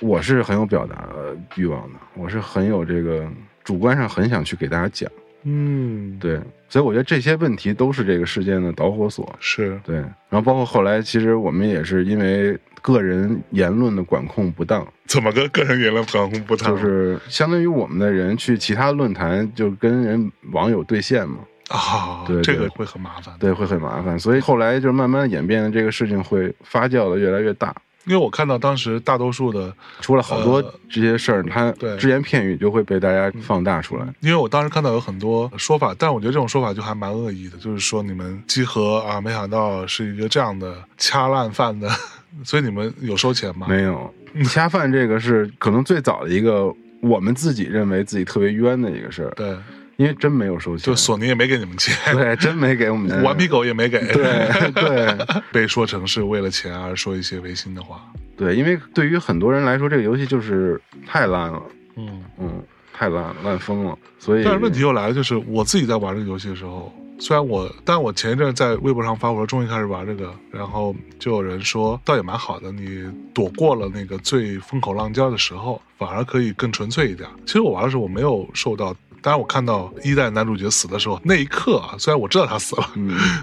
[0.00, 1.08] 我是很有表达
[1.54, 3.28] 欲望的，我是很有这个
[3.62, 5.08] 主观上很想去给大家讲。
[5.44, 6.40] 嗯，对。
[6.68, 9.32] 所以我觉得这些问题都是这个事件的导火索。
[9.38, 9.98] 是对。
[9.98, 14.84] 然后包括后来，其实我们也是因为个人言论的管控不当。
[15.06, 16.74] 怎么个个人言论管控不当？
[16.74, 21.38] 就是相当于我们的人去其他论坛就跟人网友对线嘛。
[21.68, 27.74] 啊，对，这个会很麻烦，对，会很麻烦，所以后来就慢慢演变，这个事情会发酵的越来越大。
[28.06, 34.06] 因为我看到当时大多数的出了好多这些事儿，他只言片语就会被大家放大出来。
[34.20, 41.88] 因为我当时看到有很多说法，但我觉得这种说法就还蛮恶意的，就是说你们集合啊，没想到是一个这样的掐烂饭的，
[42.44, 43.66] 所以你们有收钱吗？
[43.70, 44.12] 没有，
[44.44, 49.30] 掐饭这个是可能最早的一个我们自己认为自己特别冤的一个事儿。
[49.30, 49.56] 对。
[49.96, 58.00] 因为真没有收钱，就索尼也没给你们钱，对，真没给我们 钱，顽皮狗也没给，对对， 被说成是为了钱而说一些违心的话，
[58.36, 61.62] 对，因为对于很多人来说，这个游戏就是太烂了，
[61.96, 63.96] 嗯嗯，太烂了，烂疯了。
[64.18, 66.92] 所以，但是问题又来了，就是我自己在玩这个游戏的时候。
[67.20, 77.28] 虽然我，但我前一阵在微博上发，我说终于开始玩这个，然后就有人说，倒也蛮好的，你躲过了那个最风口浪尖的时候，反而可以更纯粹一点。
[77.46, 78.94] 其实我玩的时候，我没有受到。
[79.24, 82.90] 当然，我看到一代男主角死的时候，那一刻啊，虽然我知道他死了，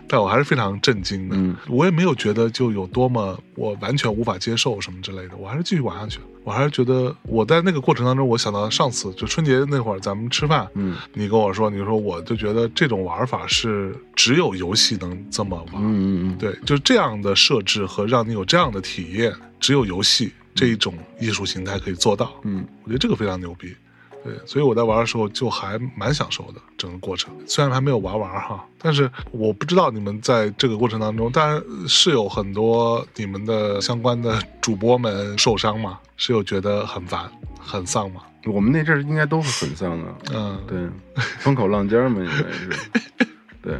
[0.07, 1.35] 但我还是非常震惊的。
[1.67, 6.19] 我也没有觉得就有多么我完全无法接受什么之类的，我还是继续玩下去。
[6.43, 22.31] 我还是觉得我在那个过程当中，我想到上次就春节那会儿咱们吃饭，嗯，你跟我说，你说我就觉得这种玩法是只有游戏能这么玩，嗯嗯嗯，对，就是这样的设置和让你有这样的体验，只有游戏这一种艺术形态可以做到。
[22.43, 23.73] 嗯，我觉得这个非常牛逼。
[24.23, 37.29] 对，所以我在玩的时候就还蛮享受的整个过程，虽然还没有玩完哈，但是我不知道你们在这个过程当中，当然是有很多你们的相关的主播们受伤嘛，是有觉得很烦、
[37.59, 38.21] 很丧吗？
[38.45, 40.79] 我们那阵儿应该都是很丧的，嗯，对，
[41.39, 42.69] 风口浪尖嘛，应该是，
[43.61, 43.79] 对，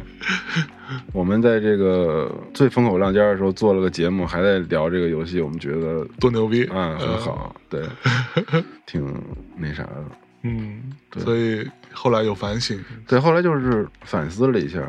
[1.12, 7.84] 我们在这个最风口浪尖的时候做了个节目，还在聊这个游戏，我们觉得多牛逼啊，很好，对，
[8.86, 9.04] 挺
[9.56, 10.04] 那啥的。
[10.42, 10.82] 嗯，
[11.18, 14.80] 所以后来有反省，对，后来就是反思了一下，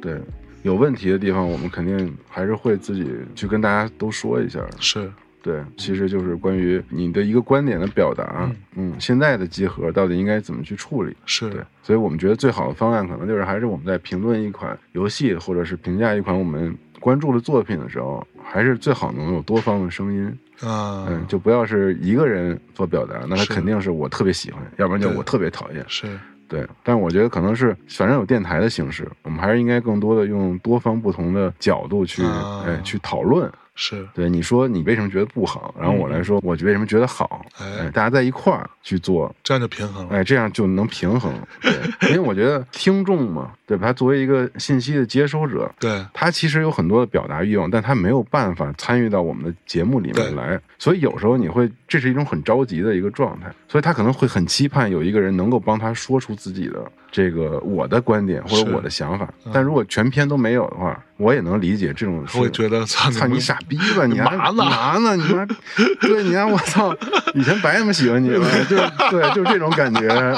[0.00, 0.20] 对，
[0.62, 5.10] 有问题的地方，我们肯定还是会自己去跟大家都说一下，是。
[5.42, 11.50] 对，其实就是关于你的一个观点的表达，嗯，现在的集合到底应该怎么去处理，是。
[11.50, 20.38] 对，所以我们觉得最好的方案可能就是还是我们在评论一款游戏或者是评价一款我们关注的作品的时候，还是最好能有多方的声音。
[20.64, 25.84] 啊，嗯，就不要是一个人做表达，那他肯定是我特别喜欢，要不然就我特别讨厌。
[25.88, 26.06] 是，
[26.48, 26.66] 对。
[26.82, 32.22] 但我觉得可能是，反正有电台的形式，我们还是应该更多的用多方不同的角度去，
[32.66, 33.50] 哎，去讨论。
[33.74, 41.32] 是对你说你为什么觉得不好，然后我来说我为什么觉得好，哎，大家在一块儿去做，这样就平衡了，哎，这样就能平衡。
[41.60, 41.72] 对
[42.12, 43.86] 因为我觉得听众嘛，对吧？
[43.86, 61.00] 他作为一个信息的接收者，对，他其实有很多的表达欲望，但他没有办法参与到我们的节目里面来，所以有时候你会，这是一种很着急的一个状态，所以他可能会很期盼有一个人能够帮他说出自己的这个我的观点或者我的想法，但如果全篇都没有的话。
[61.18, 65.14] 我也能理解这种，会觉得操你傻逼吧，你还嘛呢？
[65.14, 65.46] 你妈，
[66.02, 66.92] 对，你看我操，
[67.34, 68.76] 以前白那么喜欢你了， 就
[69.08, 70.34] 对，就是这种感觉，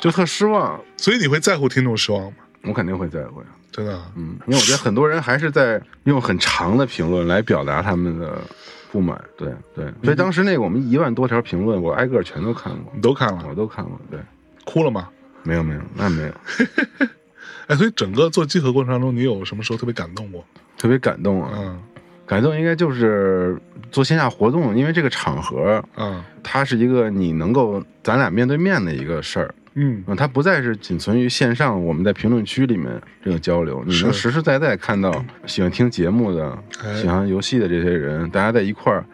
[0.00, 0.80] 就特失望。
[0.96, 2.38] 所以你会在乎听众失望吗？
[2.62, 4.02] 我肯定会在乎呀，真的。
[4.16, 8.36] 嗯，因为我觉得很多人还是在用很长的评论来表达他们的
[8.90, 9.16] 不满。
[9.38, 13.96] 对对，所以当时那个我们一万多条评论，我挨个全都看过，你都看了，我都看过。
[14.10, 14.18] 对，
[14.64, 15.08] 哭了吗？
[15.42, 16.32] 没有没有，那没有。
[17.68, 20.44] 哎，所以整个做集合过程当中，你有什么时候特别感动过？
[20.76, 21.52] 特别感动啊！
[21.56, 21.80] 嗯，
[22.26, 23.56] 感动应该就是
[23.92, 36.58] 做线下活动，因为这个场合，嗯，它是一个你能够咱俩面对面的一个事儿，嗯，它不再是仅存于线上，我们在评论区里面这个交流，你能实实在在看到喜欢听节目的、
[37.00, 39.04] 喜欢游戏的这些人，大家在一块儿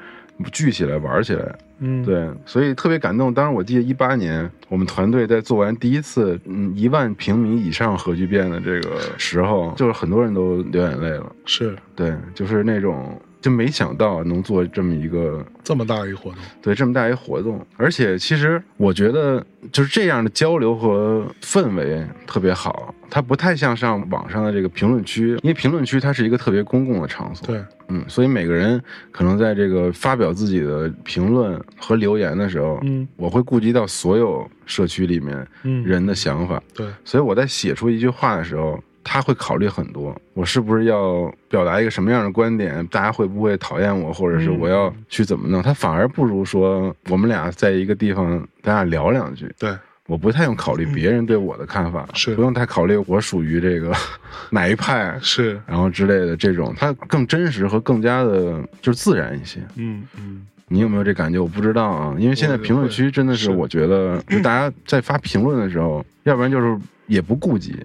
[0.52, 1.58] 聚起来玩起来。
[1.78, 3.32] 嗯，对，所以特别感动。
[3.34, 11.30] 当时我记得一八年，我们团队在做完第一次嗯一万平米以上核聚变的这个时候，就是很多人都流眼泪了。
[11.44, 13.20] 是对，就是那种。
[13.46, 28.82] 就没想到能做这么一个这么大一活动，对，这么大一活动，而且其实我觉得就是这样的交流和氛围特别好，它不太像上网上的这个评论区，因为评论区它是一个特别公共的场所，对，嗯，所以每个人
[29.12, 35.46] 可能在这个发表自己的评论和留言的时候，嗯，我会顾及到所有社区里面
[35.84, 38.76] 人的想法，对，所以我在写出一句话的时候。
[39.08, 42.84] 他会考虑很多，我是不是要表达一个什么样的观点？
[42.88, 45.62] 大家会不会讨厌我，或者是我要去怎么弄？
[45.62, 49.48] 他反而不如说我们俩在一个地方，咱俩聊两句。
[49.58, 49.70] 对，
[50.08, 53.94] 我不太用考虑别人对我的看法，是不用太考虑我属于这个
[54.50, 59.60] 哪一派，是然后之类的这种，它更真实和更加的就是自然一些。
[59.76, 61.38] 嗯嗯，你有没有这感觉？
[61.38, 67.76] 我不知道啊，因为现在评论区真的是，我觉得大家在发评论的时候，要不然就是也不顾及。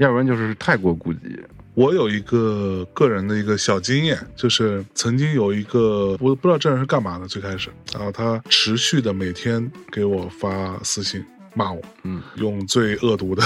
[0.00, 1.38] 要不然就是太过顾及。
[1.74, 11.22] 我有一个个人的一个小经验，就是曾经有一个我不知道这人是干嘛的，最开始，然后他持续的每天给我发私信。
[11.54, 13.42] 骂我，嗯，用最恶毒的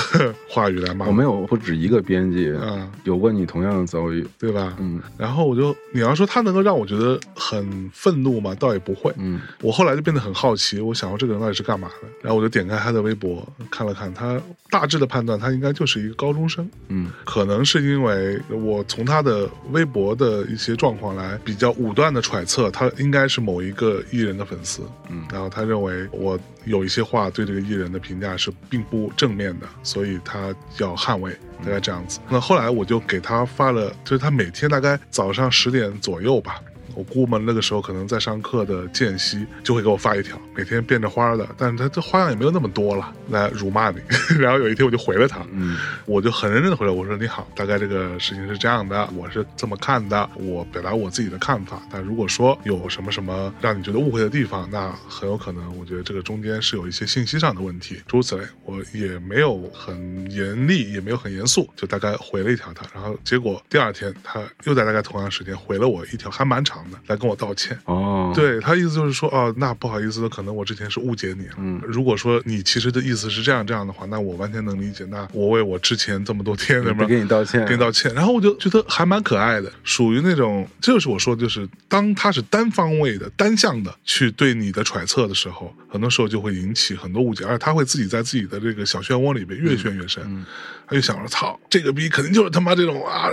[0.48, 1.10] 话语来骂我。
[1.10, 4.76] 我们有不止一个编辑，啊，有过你同样的遭遇，对吧？
[4.78, 8.54] 嗯，然后我就，你要说他能够让我觉得很愤怒吗？
[8.54, 9.12] 倒也不会。
[9.16, 12.08] 嗯，我后来就变得很好奇，我想说这个人到底是干嘛的？
[12.22, 16.68] 然后我就点开他的微博看了看，他大致的判断，他应该就是一个高中生。
[16.88, 24.83] 嗯，可能是因为我从他的微博的一些状况来比较武断的揣测，他应该是某一个艺人的粉丝。
[25.08, 31.33] 嗯，然后他认为我有一些话对这个艺人的评价是并不正面的，所以他要捍卫，
[31.65, 32.19] 大概这样子。
[32.29, 36.60] 那后来我就给他发了，就是他每天大概早上十点左右吧。
[36.94, 43.98] 我估摸那个时候可能在上课的间隙，就会给我发一条，每天变着花的，但是他这花样也没有那么多了，来辱骂你。
[44.38, 45.76] 然后有一天我就回了他，嗯，
[46.06, 51.82] 我就很认真的回了，我说你好，大概这个事情是这样的，我是这么看的，我表达我自己的看法。
[51.90, 58.00] 但如果说有什么什么让你觉得误会的地方，那很有可能，我觉得这个中间是有一些信息上的问题。
[58.06, 62.84] 诸如此类，我也没有很严厉，也没有很严肃，就大概回了一条他。
[62.94, 66.83] 然后结果第二天他又在大概同样时间回了我一条，还蛮长。
[67.06, 71.54] 来跟我道歉哦，对他意思就是说，哦，那不好意思，可能我之前是误解你了。
[71.58, 75.04] 嗯，如果说你其实的意思是这样这样的话，那我完全能理解。
[75.06, 78.12] 那我为我之前这么多天的给你道歉，给你道歉。
[78.14, 90.44] 然后我就觉得还蛮可爱的，属于那种，这就是我说的，就是当他是单方位的、单向的去对你的揣测的时候，很多时候就会引起很多误解，而且他会自己在自己的这个小漩涡里边越陷越深。
[90.87, 93.30] 他就想着，操，这个逼肯定就是他妈这种啊，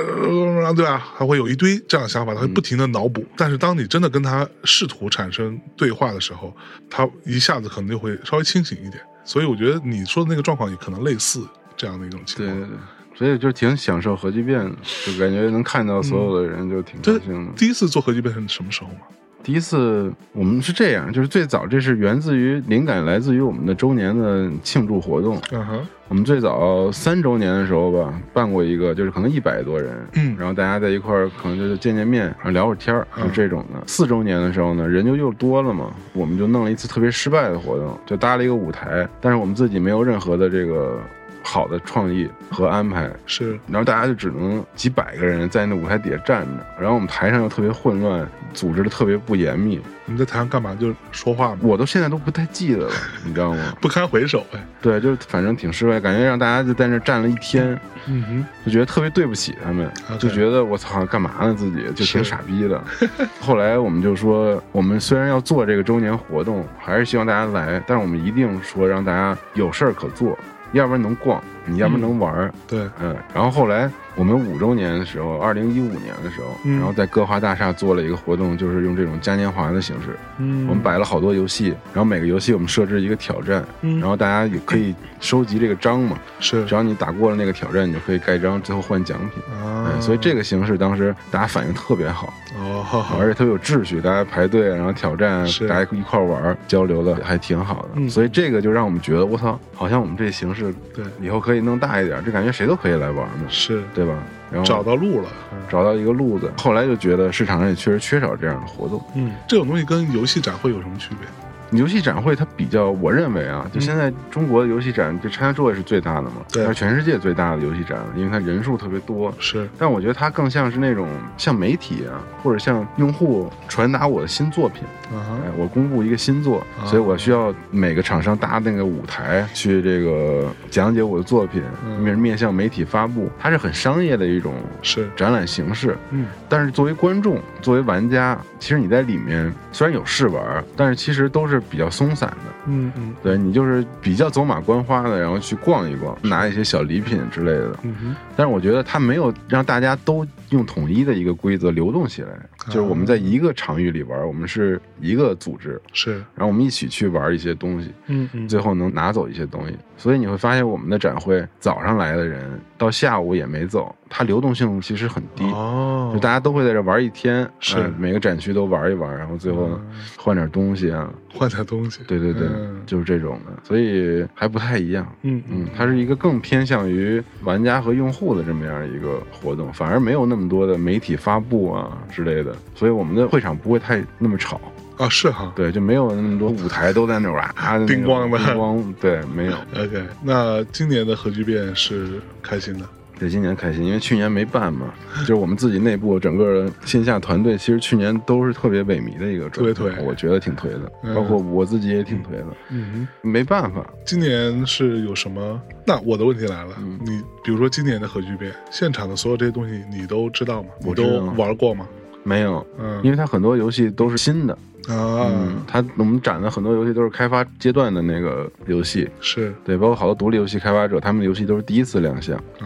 [0.74, 1.06] 对吧？
[1.18, 3.26] 他会有一堆这样的想法，他会不停的脑补。
[3.42, 6.56] 但是当你真的跟他试图产生对话的时候，
[6.92, 9.02] 他一下子可能就会稍微清醒一点。
[9.24, 11.44] 所以我觉得你说的那个状况也可能类似
[11.76, 12.56] 这样的一种情况。
[12.56, 14.76] 对对对，所以就挺享受核聚变的，
[15.08, 17.52] 就感觉能看到所有的人就挺高兴的。
[17.54, 19.00] 第一次做核聚变是什么时候吗？
[19.44, 25.39] 第一次我们是这样，就是最早这是源自于灵感来自于我们的周年的庆祝活动。
[25.52, 33.82] 嗯哼，我们最早三周年的时候吧，办过一个，就是可能一百多人，嗯，然后大家在一块儿可能就是见见面，然后聊会儿天儿，就这种的。
[33.88, 41.00] 四周年的时候呢，人就又多了嘛，我们就弄了一次特别失败的活动，就搭了一个舞台，但是我们自己没有任何的这个。
[41.44, 49.82] 好的创意和安排是，然后大家就只能几百个人在那舞台底下站着，然后我们台上又特别混乱，组织的特别不严密。
[50.06, 50.76] 你在台上干嘛？
[50.80, 51.60] 就说话吗？
[51.62, 52.92] 我都现在都不太记得了，
[53.24, 53.74] 你知道吗？
[53.80, 54.60] 不堪回首哎。
[54.82, 59.89] 对，就反正挺失败，感觉让大家就在那站了一天，嗯哼，就觉得特别对不起他们，
[60.20, 61.54] 就觉得我操，干嘛呢？
[61.54, 62.82] 自己就挺傻逼的。
[63.39, 70.38] 后来我们就说，我们虽然要做这个周年活动，还是希望大家来，但是我们一定说让大家有事儿可做。
[70.74, 73.90] 要不然能逛，你要不然能玩儿，对，嗯，然后后来。
[74.14, 80.20] 我们五周年的时候，二零一五年的时候，然后在歌华大厦做了一个活动，就是用这种嘉年华的形式。
[80.38, 86.20] 嗯，我们摆了好多游戏，然后每个游戏我们设置一个挑战，然后大家也可以收集这个章嘛。
[86.42, 89.42] 是，只要你打过了那个挑战，你就可以盖章，最后换奖品。
[89.56, 98.10] 啊，所以这个形式当时大家反应特别好，哦，而且特别有秩序，大家排队，然后挑战，大家一块玩，交流的还挺好的。
[98.10, 103.45] 所以这个就让我们觉得，我操，好像我们这形式对以后可以弄大一点，这感觉谁都可以来玩嘛。
[103.47, 103.84] 是。
[103.93, 104.14] 对吧？
[104.52, 105.30] 然后找到路了，
[105.70, 106.52] 找到一个路子。
[106.58, 109.02] 后来就觉得市场上也确实缺少这样的活动。
[109.16, 111.28] 嗯，这种东西跟游戏展会有什么区别？
[111.72, 119.34] 游戏展会它比较，我认为啊，就现在中国的游戏展，就 CHINAJOY 是最大的嘛，对，是全世界最大的游戏展，因为它人数特别多。
[119.40, 121.08] 是，但我觉得它更像是那种
[121.38, 124.84] 像媒体啊，或者像用户传达我的新作品。
[125.14, 131.62] 哎，我公布一个新作，所以我需要每个厂商搭那个舞台去这个讲解我的作品，
[132.02, 135.98] 面面向媒体发布，它是很商业的一种是展览形式。
[136.12, 141.61] 嗯，但是作为观众，作为玩家，其实你在里面虽然有试玩，但是其实都是。
[141.70, 147.78] 比较松散的，嗯嗯，对你就是比较走马观花的，然后去逛一逛，拿一些小礼品之类的。
[147.84, 152.30] 嗯哼，但是我觉得他没有让大家都用统一的一个规则流动起来，
[152.68, 159.76] 就是我们在一个场域里玩，我们是一个组织，是，然后我们一起去玩一些东西，嗯嗯，最后能拿走一些东西。
[159.97, 163.95] 所以你会发现，我们的展会早上来的人到下午也没走。
[164.14, 169.80] 它流动性其实很低，哦，就大家都会在这玩一天，是每个展区都玩一玩，然后最后
[170.18, 172.49] 换点东西啊，换点东西，对对对，
[172.86, 184.60] 就是这种的，所以还不太一样，嗯嗯，它是一个更偏向于玩家和用户的这么样一个活动，反而没有那么多的媒体发布啊之类的，所以我们的会场不会太那么吵
[184.97, 189.54] 啊，是哈，对，就没有那么多舞台都在那儿啊， 叮咣的，叮咣，对，没有。
[189.76, 192.86] OK，那今年的核聚变是开心的。
[193.18, 202.47] 对，今年开心，因为去年没办嘛，就是我们自己内部整个线下团队，其实去年都是特别萎靡的一个状态，我觉得挺颓的，包括我自己也挺颓的。
[202.70, 205.62] 嗯，没办法，今年是有什么？
[205.86, 206.76] 那我的问题来了，
[207.06, 210.70] 你比如说今年的核聚变现场的所有这些东西，你都知道吗？
[210.80, 211.04] 你都
[211.38, 211.88] 玩过吗？
[212.24, 214.58] 没有，嗯，因为它很多游戏都是新的。
[214.88, 215.32] 啊，
[215.68, 219.54] 它我们展的很多游戏都是开发阶段的那个游戏，是。
[219.64, 222.36] 对，包括好多独立游戏开发者，他们的游戏都是第一次亮相。
[222.60, 222.66] 啊，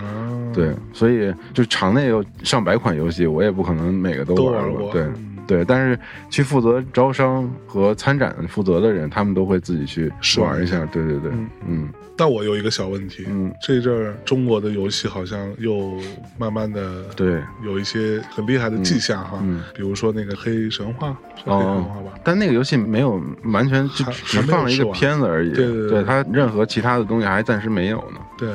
[0.53, 4.91] 对，所以就场内有上百款游戏，我也不可能每个都玩过。
[4.93, 5.05] 对，
[5.47, 10.85] 对，但是去负责招商和参展负责的人，他们都会自己去玩一下。
[10.85, 11.31] 对对对，
[11.67, 11.89] 嗯。
[12.17, 15.99] 但我有一个小问题，嗯，这阵儿中国的游戏好像又
[16.37, 28.49] 慢慢的对有一些很厉害的迹象哈，嗯，比如说那个黑神话，黑神话吧，但那个游戏没有完全就只放了一个片子而已，对对对，它任何其他的东西还暂时没有呢，对。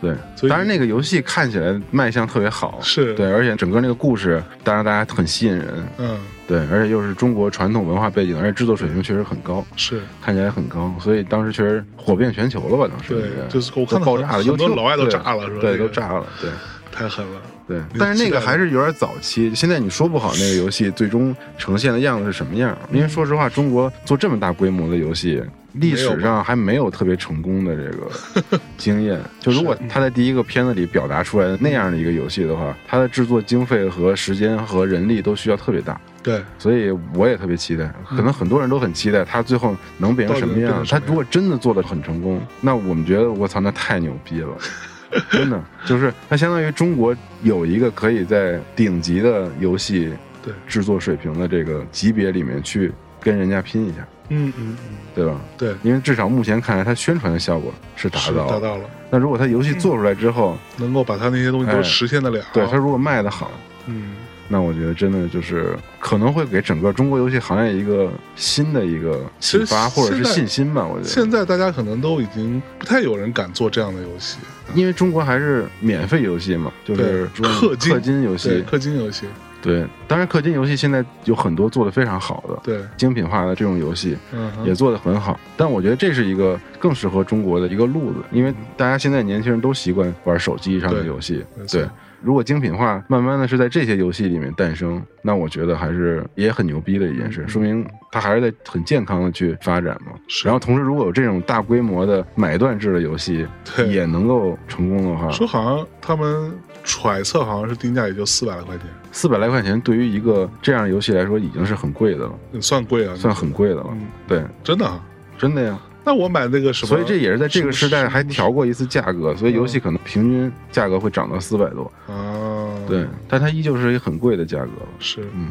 [0.00, 0.14] 对，
[0.50, 5.66] 当然那个游戏看起来卖相特别好，是对，而且整个那个故事，当然大家很吸引人，
[5.96, 12.88] 嗯，对，而且又是中国传统文化背景，而且制作水平确实很高，是看起来很高，所以当时确实火遍全球了吧？
[12.90, 15.60] 当时对，就是我看爆炸了，很多老外都炸了，是吧？
[15.60, 16.50] 对，都炸了，对，
[16.92, 17.80] 太狠了，对。
[17.98, 25.42] 但是那个还是有点早期，现在你说不好那个游戏最终呈现的样子是什么样，因为说实话，中国做这么大规模的游戏。
[25.76, 29.20] 历史上还没有特别成功的这个 经验。
[29.40, 36.00] 就如果他在第一个片子里表达出来那样的一个游戏的话，它的制作经费和时间和人力都需要特别大。
[36.24, 37.88] 对，所以我也特别期待。
[38.08, 40.84] 可能很多人都很期待他最后能变成什么样。
[40.88, 44.56] 他如果真的做的很成功，那我们觉得我操，那太牛逼了！
[45.30, 50.12] 真的，就是它相当于中国有一个可以在顶级的游戏
[50.42, 53.98] 对制作水平的这个级别里面去跟人家拼一下。
[54.30, 55.38] 嗯嗯嗯，对吧？
[55.58, 58.84] 对，因为至少目前看来，它宣传的效果是达到达到了。
[59.10, 63.50] 那如果它游戏做出来之后，能够把它那些东西都实现得了，对它如果卖得好，
[63.86, 64.16] 嗯，
[64.48, 70.86] 那我觉得真的就是可能会给整个中国游戏行业一个新的一个启发或者是信心吧。
[70.86, 74.38] 我觉得现在大家可能都已经不太有人敢做这样的游戏，
[74.74, 79.26] 因为中国还是免费游戏嘛，就是氪氪金游戏，氪金游戏。
[79.62, 84.14] 对，当然氪金游戏现在有很多做的非常好的，对精品化的这种游戏，
[84.62, 85.40] 也做的很好。
[85.56, 91.42] 但我觉得这是一个更适合中国的一个路子，因为大家现在年轻人都习惯玩手机上的游戏，
[91.72, 91.88] 对。
[92.24, 100.12] 如果精品化慢慢的是在这些游戏里面诞生，那我觉得还是也很牛逼的一件事，说明它还是在很健康的去发展嘛。
[100.42, 103.46] 然后同时，如果有这种大规模的买断制的游戏，
[103.88, 106.50] 也能够成功的话，说好像他们
[106.82, 113.86] 揣测好像是定价也就四百来块钱，四百来块钱对于一个这样的游戏来说已经是很贵的了，算贵啊，算很贵的了。
[114.26, 115.00] 对，真的，
[115.36, 115.78] 真的呀。
[116.04, 122.68] 那我买那个什么，所以这也是在这个时代还调过一次价格，所以游戏可能平均价格会涨到四百多啊。
[122.86, 124.88] 对，但它依旧是一个很贵的价格了。
[124.98, 125.48] 是，嗯，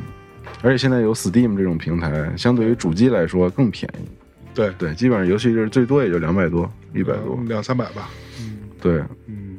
[0.61, 4.07] 而且现在有 Steam 这种平台，相对于主机来说更便宜。
[4.53, 8.09] 对对，基本上游戏就是最多也就两百多、一百多、两三百吧。
[8.39, 9.57] 嗯，对，嗯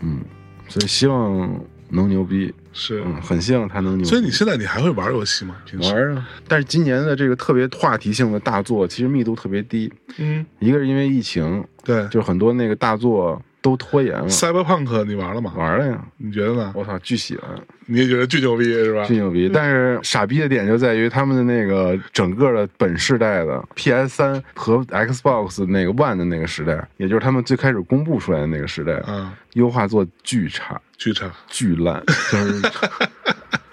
[0.00, 0.20] 嗯，
[0.68, 1.50] 所以希望。
[1.90, 4.04] 能牛逼是，很希望他能牛。
[4.04, 5.56] 所以你现在你还会玩游戏吗？
[5.80, 6.28] 玩啊！
[6.46, 9.92] 但是今年的这个特别话题性的大作，其实密度特别低。
[10.18, 13.40] 嗯，一个是因为疫情，对，就是很多那个大作。
[13.68, 14.26] 都拖延了。
[14.28, 15.52] Cyberpunk 你玩了吗？
[15.54, 16.72] 玩了呀，你觉得呢？
[16.74, 17.50] 我操，巨喜欢！
[17.84, 19.04] 你也觉得巨牛逼是吧？
[19.04, 19.50] 巨牛逼！
[19.52, 32.62] 但是傻逼的点就在于他们的那个整个的本世代的 PS 三和 Xbox 那个 One 的那个时代，也就是他们最开始公布出来的那个时代，嗯，优化做巨差，巨差，巨烂，就是。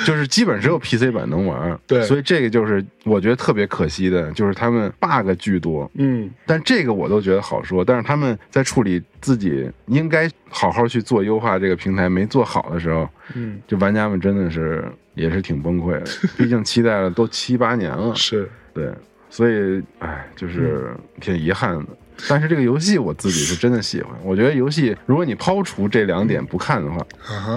[0.05, 16.05] 就是基本只有 PC 版能玩，对，所以这个就是我觉得特别可惜的，就是他们 bug 巨多，嗯，但这个我都觉得好说，但是他们在处理自己应该好好去做优化这个平台没做好的时候，嗯，就玩家们真的是也是挺崩溃的，
[16.37, 18.49] 毕竟期待了都七八年了，是。
[18.73, 18.91] 对，
[19.29, 20.89] 所以哎，就是
[21.21, 21.85] 挺遗憾的。
[22.28, 27.05] 但是这个游戏我自己是真的喜欢，我觉得游戏如果你抛除这两点不看的话，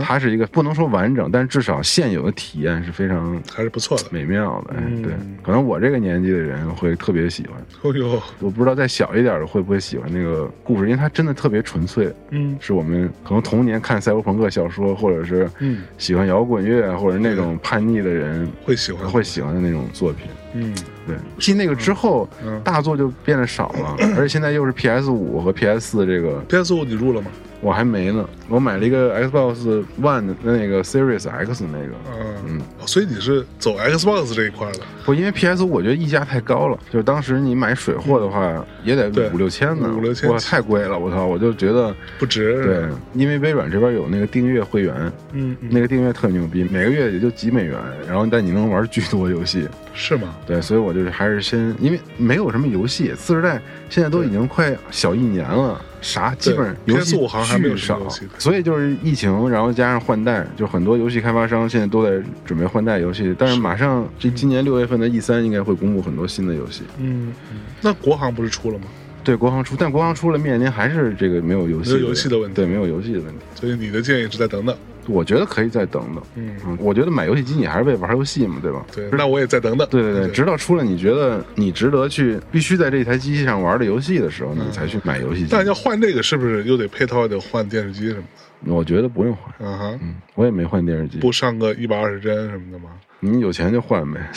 [0.03, 4.75] 它是一个不能说完整，但至少现有的体验是非常还是不错的、美妙的。
[4.75, 7.57] 哎，对，可能我这个年纪的人会特别喜欢。
[7.83, 12.13] 哦呦，我不知道再小一点的会不会喜欢那个故事，因为它真的特别纯粹。
[12.31, 20.27] 嗯，是我们可能童年看赛博朋克小说，或者是嗯喜欢摇滚乐或者那种叛逆的人会喜欢会喜欢的那种作品。
[20.55, 20.75] 嗯，
[21.09, 22.29] 对，继那个之后，
[22.63, 26.39] 大作就变得少了，而且现在又是 PS 五和 PS 四这个。
[26.49, 27.31] PS 五你入了吗？
[27.61, 34.79] 我还没呢，我买了一个 Xbox One 的那个 Series X 那个，嗯嗯，所以你是走 Xbox 这一块的？
[35.05, 42.65] 不，因为 PS 五我觉得溢价太高了，就是当时你买水货的话也得五六千呢，五六千，哇，太贵了，我操，我就觉得不值。
[42.65, 42.85] 对，
[43.21, 44.95] 因为微软这边有那个订阅会员，
[45.33, 50.33] 嗯，那个订阅特牛逼，每个月也就几美元，然后但你能玩巨多游戏，是吗？
[50.47, 55.81] 对，所以我就是还是先，因为没有什么游戏，次世代现在都已经快小一年了。
[56.01, 57.19] 啥基本上游戏
[57.57, 58.01] 巨少，
[58.39, 63.35] 所以就是疫情，然后加上换代，就很多游戏开发商现在都在准备换代游戏。
[63.37, 66.83] 但是马上这今年六月份的 E 三应该会公布很多新的游戏。
[66.99, 67.33] 嗯，
[67.81, 68.85] 那国行不是出了吗？
[69.25, 73.41] 对，国行出，但国行出了面临还是这个没有游戏游戏的问题，对，没有游戏的问题。
[73.57, 74.77] 所以你的建议是再等等。
[75.09, 76.23] 我觉得可以再等等。
[76.37, 78.85] 嗯，我觉得买游戏机你还是为玩游戏嘛，对吧？
[78.95, 79.89] 对，那我也再等等。
[79.91, 85.49] 对对对，直到出了你觉得你值得去必须在这台机器上玩的游戏的时候，你才去买游戏机。
[85.51, 88.23] 但要换这个，是不是又得配套得换电视机什么
[88.67, 88.73] 的？
[88.75, 89.55] 我觉得不用换。
[89.61, 91.19] 嗯哼，我也没换电视机。
[91.19, 92.91] 不上个一百二十帧什么的吗？
[93.21, 94.31] 你有钱就换呗。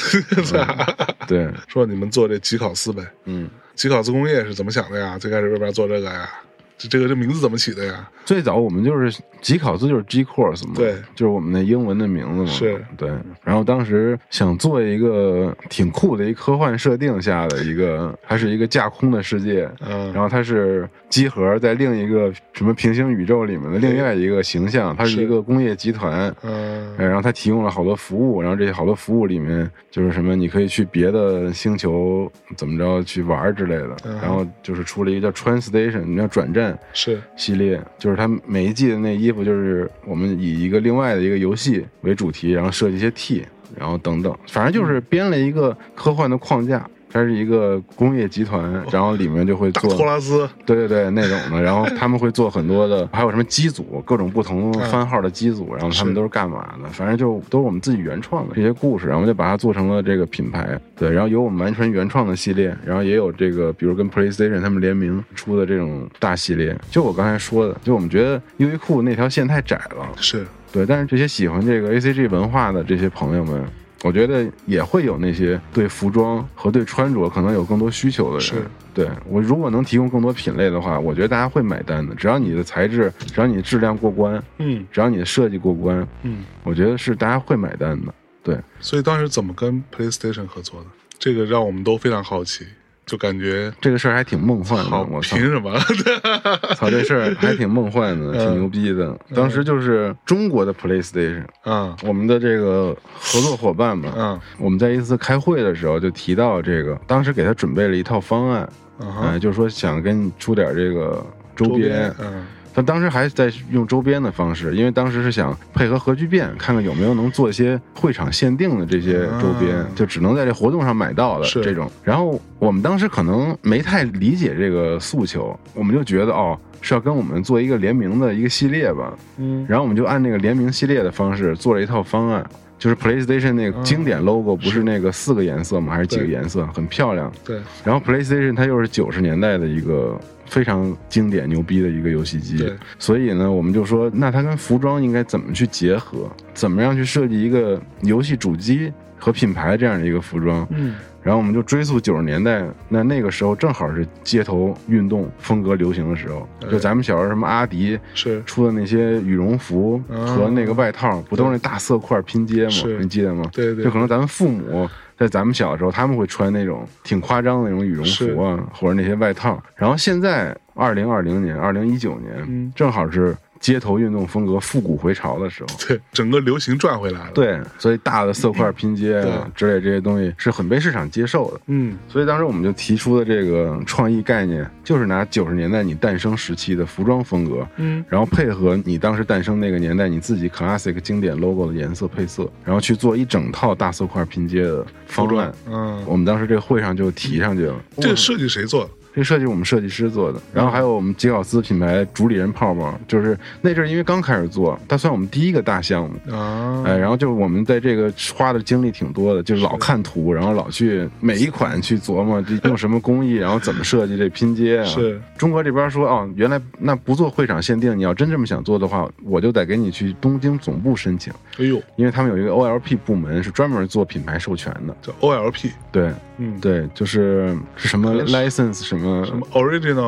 [1.28, 3.04] 对，说你们做这吉考斯呗。
[3.26, 5.18] 嗯，吉考斯工业是怎么想的呀？
[5.20, 6.30] 最开始为啥做这个呀？
[6.78, 8.10] 这这个这名字怎么起的呀？
[8.26, 12.82] 最早我们就是吉考斯，就是 G Course 嘛，对，就是我们那英文的名字嘛，是。
[12.96, 13.10] 对。
[13.44, 36.78] 然后当时想做一个挺酷的一科幻设定下的一个，它是一个架空的世界，嗯，然后它是机核在另一个什么平行宇宙里面的另外一个形象，它是一个工业集团，嗯，然后它提供了好多服务，然后这些好多服务里面就是什么，你可以去别的星球怎么着去玩之类的，然后就是出了一个叫 Trans Station，叫转站。
[36.94, 37.20] 是。
[37.36, 43.46] 系列，就是它每一季的那衣服，就是我们以一个另外的一个游戏为主题，然后设计一些 T，
[43.78, 46.88] 然后等等，反正就是编了一个科幻的框架。
[47.12, 51.62] 它是一个工业集团，然后里面就会做托拉斯，对对对，那种的。
[51.62, 56.90] 然后他们会做很多的，还有什么机组，各种不同番号的机组，然后他们都是干嘛的？
[56.90, 60.80] 反正就都是我们自己原创的这些故事，然后就把它做成了这个品牌。
[60.96, 66.76] 对，然后有我们完全原创的系列，然后也有这个，比如跟 PlayStation 他们联名出的这种大系列。
[66.90, 70.86] 就我刚才说的，就我们觉得优衣库那条线太窄了，是对。
[70.86, 73.64] 但是这些喜欢这个 ACG 文化的这些朋友们。
[74.04, 78.42] 我觉得也会有那些对服装和对穿着可能有更多需求的人。
[78.42, 82.16] 是，对我如果能提供更多品类的话，我觉得大家会买单的。
[82.16, 88.14] 只要你的材质，只要你的质量过关，嗯，只要你的设计过关，嗯，我觉得是大家会买单的。
[88.44, 90.88] 对，所以当时怎么跟 PlayStation 合作的？
[91.20, 92.66] 这个让我们都非常好奇。
[93.12, 95.78] 就感觉这个事儿还挺梦幻的，我凭什么？
[96.78, 99.14] 操，这事儿还挺梦幻的，挺牛逼的。
[99.36, 108.70] 当时就是中国的 PlayStation，嗯，我们的这个合作伙伴嘛，嗯，我们在一次开会的时候就提到这个，当时给他准备了一套方案，
[109.02, 111.22] 嗯，就是说想跟你出点这个
[111.54, 112.46] 周边，嗯。
[112.74, 121.92] 他当时还在用周边的方式，因为当时是想配合核聚变，看看有没有能做一些会场限定的这些周边，就只能在这活动上买到的这种。
[122.04, 129.14] 然后我们当时可能没太理解这个诉求，我们就觉得哦是要跟我们做一个联名的一个系列吧。
[129.38, 129.66] 嗯。
[129.68, 132.50] 然后我们就按那个联名系列的方式做了一套方案，
[132.80, 135.94] 就是 PlayStation 那个经典 logo 不是那个四个颜色吗？
[135.94, 136.66] 还是几个颜色？
[136.68, 137.30] 很漂亮。
[137.44, 137.60] 对。
[137.84, 140.18] 然后 PlayStation 它又是九十年代的一个。
[140.52, 146.30] 非常经典牛逼的一个游戏机，所以呢，我们就说，那它跟服装应该怎么去结合？
[146.54, 150.68] 怎么样去设计一个游戏主机和品牌这样的一个服装？
[150.72, 162.98] 嗯，然后我们就追溯九十年代，那那个时候正好是街头运动风格流行的时候，就咱们小时候什么阿迪是出的那些羽绒服和那个外套，不都是那大色块拼接吗？
[163.00, 163.46] 你记得吗？
[163.54, 164.90] 对对，就可能咱们父母。
[165.18, 169.62] 在咱们小的时候，他们会穿那种挺夸张的那种羽绒服啊，或者那些外套。
[169.76, 173.38] 然后现在二零二零年、二零一九年，正好是。
[173.62, 177.32] 街头运动风格复古回潮的时候，对整个流行转回来了。
[177.34, 181.62] 对，所以大的色块拼接啊之类这些东西是很被市场接受的。
[181.68, 195.54] 嗯，所以当时我们就提出的这个创意概念，就是拿九十年代你诞生时期的服装风格，嗯，然后配合你当时诞生那个年代你自己 classic 经典 logo 的颜色配色，然后去做一整套大色块拼接的方案。
[195.68, 197.76] 嗯，我们当时这个会上就提上去了。
[197.98, 198.90] 这个设计谁做的？
[199.14, 214.86] 这设计我们设计师做的，然后还有我们吉奥斯品牌主理人泡泡，就是那阵儿因为刚开始做，它算我们第一个大项目啊，哎，然后就是我们在这个花的精力挺多的，就是老看图，然后老去每一款去琢磨这用什么工艺，然后怎么设计这拼接啊。
[214.86, 221.34] 是中国这边说哦，原来那不做会场限定，你要真这么想做的话，我就得给你去东京总部申请。
[221.58, 225.70] 哎呦，因为他们有一个 OLP 部门是专门做品牌授权的，叫 OLP。
[225.92, 226.12] 对，
[226.44, 230.02] 嗯，对，就是是什么 license 什么什么 original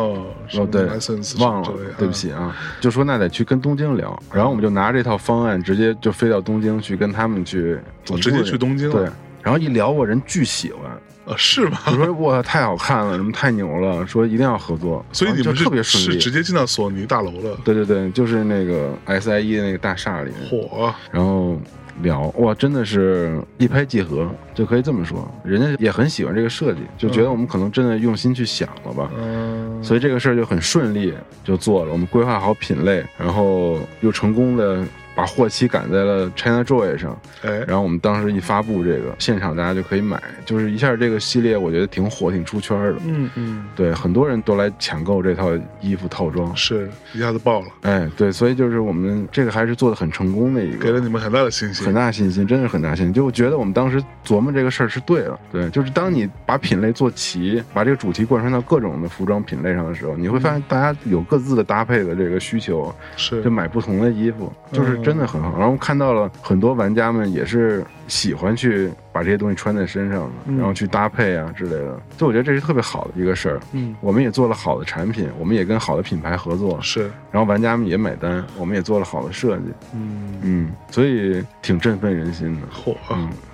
[0.56, 9.08] 哦，对，license 忘了，对不起啊，就说那得去跟东京聊，然后我们就拿这套方案直接就飞到东京去跟他们去，直接去东京对，
[9.44, 10.90] 然后一聊，我人巨喜欢。
[11.26, 11.78] 啊，是吗？
[11.86, 17.58] 我说哇，太好看了，什么太牛了，说一定要合作，所以你们特别顺利，直接进到索尼大楼了。
[17.64, 20.50] 对对对，就是那个 SIE 的那个大厦里面。
[20.50, 21.58] 火，然后
[22.02, 25.26] 聊哇，真的是一拍即合，就可以这么说。
[25.46, 29.10] 人家也很喜欢这个设计，就觉得我们可能真的用心去想了吧。
[29.18, 29.82] 嗯。
[29.82, 34.84] 所以这个事儿就很顺利就做了，我们规划好品类，然后又成功的。
[35.16, 42.96] 把货期赶在了 China Joy 上，哎，然后我们当时一发布这个，现场大家就可以买，就是一下这个系列我觉得挺火，挺出圈的。
[43.06, 45.52] 嗯嗯，对，很多人都来抢购这套
[45.82, 47.68] 衣服套装，是一下子爆了。
[47.82, 53.14] 哎，对，所以就是我们这个还是做的很成功的一个，给了你们很大的信心，很大信心，真是很大信心。
[53.14, 63.44] 就觉得我们当时琢磨这个事儿是对了，对，就是当你把品类做齐，把这个主题贯穿到各种的服装品类上的时候，你会发现大家有各自的搭配的这个需求，是。
[63.44, 65.58] 就买不同的衣服，就是真的很好。
[65.60, 72.00] 然后看到了很多玩家们也是喜欢去把这些东西穿在身上的，然后去搭配啊之类的。
[72.18, 73.60] 就我觉得这是特别好的一个事儿。
[73.74, 79.66] 嗯，我们也做了好的产品，我们也跟好的品牌合作，是，然后玩家们也买单，我们也做了好的设计。
[79.94, 82.68] 嗯嗯，所以挺振奋人心的。
[82.74, 82.96] 嚯，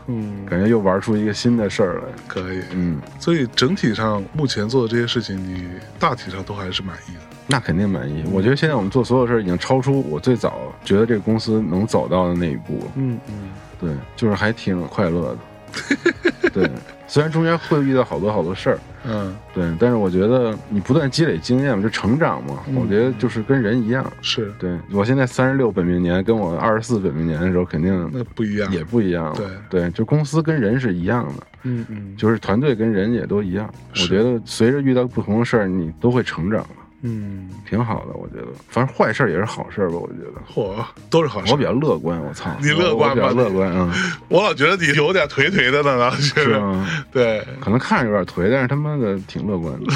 [0.08, 2.04] 嗯，感觉又玩出一个新的事儿来。
[2.28, 5.68] 可以，嗯，所以整体上目前做的这些事情，你
[6.00, 7.22] 大体上都还是满意的。
[7.52, 8.24] 那肯定满意。
[8.32, 12.80] 我觉得现在我们做所有事儿已经超出我最早觉得这个公司能走到的那一步。
[12.96, 15.38] 嗯嗯，对，就是还挺快乐的。
[16.52, 16.70] 对，
[17.08, 22.60] 虽然中间会遇到好多好多事儿，嗯，对，但是我觉得你不断积累经验嘛，就成长嘛。
[22.76, 24.12] 我觉得就是跟人一样。
[24.22, 29.34] 是，对我现在三十六本命年，跟我二十四本命年的时候肯定那不一样，也不一样。
[29.36, 31.44] 对对，就公司跟人是一样的。
[31.64, 33.72] 嗯嗯，就是团队跟人也都一样。
[33.92, 36.66] 我觉得随着遇到不同的事儿，你都会成长。
[37.02, 40.42] 嗯，挺好的，我觉得，反正坏事也是好事吧，我觉得。
[40.54, 41.52] 嚯，都是好事。
[41.52, 43.94] 我比较乐观，我操，你乐观比较乐观啊。
[44.28, 46.86] 我老觉得你有点颓颓的呢，是吗？
[47.12, 49.94] 对，可能看着有点颓，但是他妈的挺乐观的。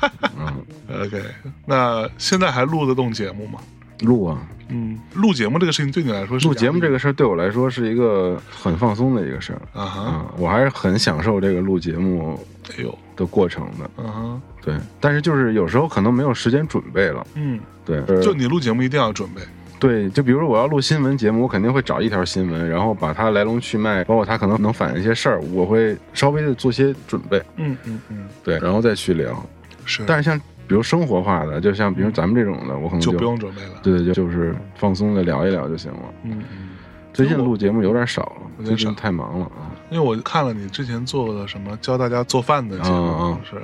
[0.38, 0.64] 嗯
[1.02, 1.22] ，OK，
[1.66, 3.58] 那现在还录得动节目吗？
[4.00, 4.38] 录啊，
[4.68, 12.38] 嗯，录节目这个事情对你来说，录节目这个事儿对我来说是一个很放松的一个事儿啊哈，我还是很享受这个录节目，
[12.70, 14.42] 哎呦的过程的，嗯哼。
[14.66, 17.24] 对，但是就是有时候可能没有时间准备了。
[17.34, 19.40] 嗯，对，就你录节目一定要准备。
[19.78, 27.40] 对，就比如说我要录新闻节目，我肯定会找一条新闻，然后把它来龙去脉，包括它可能能反映一些事儿，我会稍微的做些准备。
[27.56, 29.40] 嗯嗯嗯，对，然后再去聊。
[29.84, 30.36] 是，但是像
[30.66, 33.78] 比如生活化的，就像比如咱们这种的，我可能就不用准备了。
[33.84, 35.98] 对对，就就是放松的聊一聊就行了。
[36.24, 36.68] 嗯嗯。
[37.12, 39.70] 最近录节目有点少了，最近太忙了啊。
[39.90, 43.56] 因为我看了你之前做的什么教大家做饭的节目，是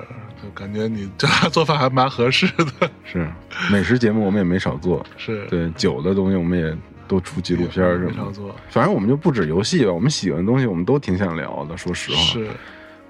[0.43, 2.91] 就感觉你教他做饭还蛮合适的。
[3.05, 3.29] 是
[3.71, 6.77] 美食节目我们也没少做，是对酒的东西我们也
[7.09, 8.33] 都出纪录片什么的。
[8.33, 11.77] 做，反正我们就不止游戏吧，我们喜欢的东西我们都挺想聊的。
[11.77, 12.49] 说实话，是。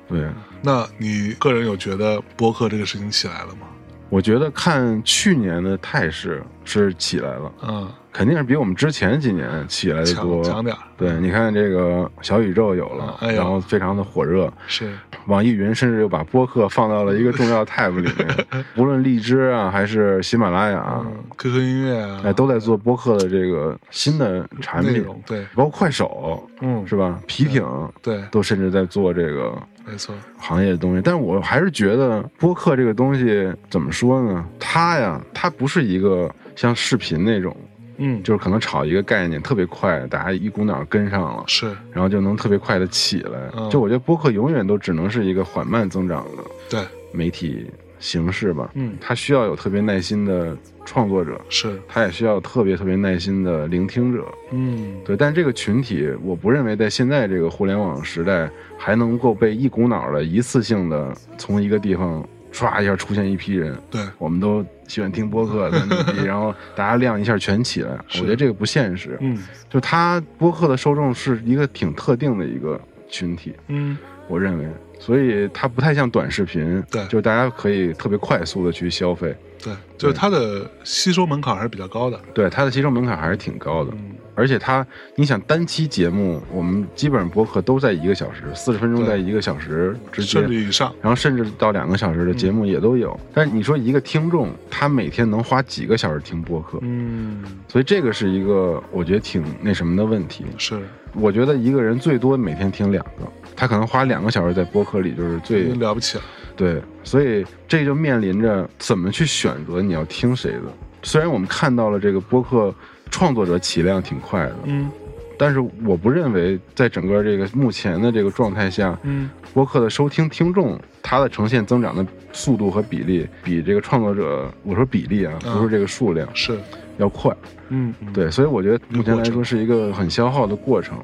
[0.09, 0.29] 对，
[0.61, 3.67] 那你个人有觉得播客这个事情起来了吗？
[4.13, 7.89] 我觉得看去年的态势是起来了，嗯。
[8.13, 14.53] 肯定是比我们之前几年起来的多，强点对，你看这个小宇宙有了，然后非常的火热。
[14.67, 14.93] 是，
[15.29, 21.01] 网易云甚至又把播客放到了一个重要 tab 里面，无论荔枝啊，还是喜马拉雅、
[21.39, 25.07] QQ 音乐啊，哎，都在做播客的这个新的产品。
[25.27, 27.19] 对，包括快手，嗯，是吧？
[27.27, 27.65] 皮艇，
[28.03, 29.55] 对，都甚至在做这个，
[29.87, 31.03] 没错，行业的东西。
[31.03, 34.47] 但是我还是觉得播客这个东西怎么说呢？
[34.59, 37.57] 它呀，它不是一个像视频那种。
[37.99, 43.51] 嗯，就是可能炒一个概念特别快，大家一股脑跟上了，是，然后就能特别快的起来。
[43.71, 46.81] 就我觉得播客永远都只能是一个缓慢增长的对
[47.13, 47.71] 媒体
[48.03, 48.71] 形式吧。
[48.75, 54.27] 嗯，它需要有特别耐心的创作者，是，它也需要特别特别耐心的聆听者。
[54.51, 55.17] 嗯，对。
[55.17, 62.23] 但这个群体，我不认为在现在这个互联网时代还能够被一股脑的一次性的从一个地方
[62.53, 63.75] 唰一下出现一批人。
[63.91, 64.63] 对，我们都。
[64.89, 69.17] 喜欢听播客的， 然后大家量一下全起来，我觉得这个不现实。
[69.21, 69.39] 嗯，
[69.71, 72.79] 就他播客的受众是一个挺特定的一个
[73.09, 73.55] 群体。
[73.69, 73.97] 嗯，
[74.29, 74.67] 我认为，
[75.03, 76.81] 所以它不太像短视频。
[76.89, 79.37] 对，就是大家可以特别快速的去消费。
[79.61, 82.21] 对，就是它的吸收门槛还是比较高的。
[82.33, 83.91] 对，它的吸收门槛还是挺高的。
[83.95, 84.13] 嗯。
[84.35, 84.85] 而且它，
[85.15, 93.19] 你想单期节目，我们基本上播客都在一个小时，四十分钟在一个小时之间，甚至以上，然后甚至到两个小时的节目也都有。
[93.35, 96.79] 但是你说一个听众，他每天能花几个小时听播客？
[96.81, 100.47] 嗯，所以这个是一个我觉得挺那什么的问题。
[100.57, 100.81] 是，
[101.13, 106.25] 我觉得一个人最多每天听两个，他可能花两个小时在播客里就是最了不起了。
[106.57, 110.63] 对，所以这就面临着怎么去选择你要听谁的。
[111.03, 112.75] 虽然我们看到了这个播客。
[113.15, 114.91] 创作者起量挺快的，嗯，
[115.37, 126.59] 但是我不认为在整个这个目前的这个状态下，嗯，播客的收听听众，它的呈现增长的速度和比例，比这个创作者，我说比例啊，不是这个数量，是
[126.97, 127.31] 要快，
[127.69, 130.97] 嗯，对，所以我觉得目前来说是一个很消耗的过程。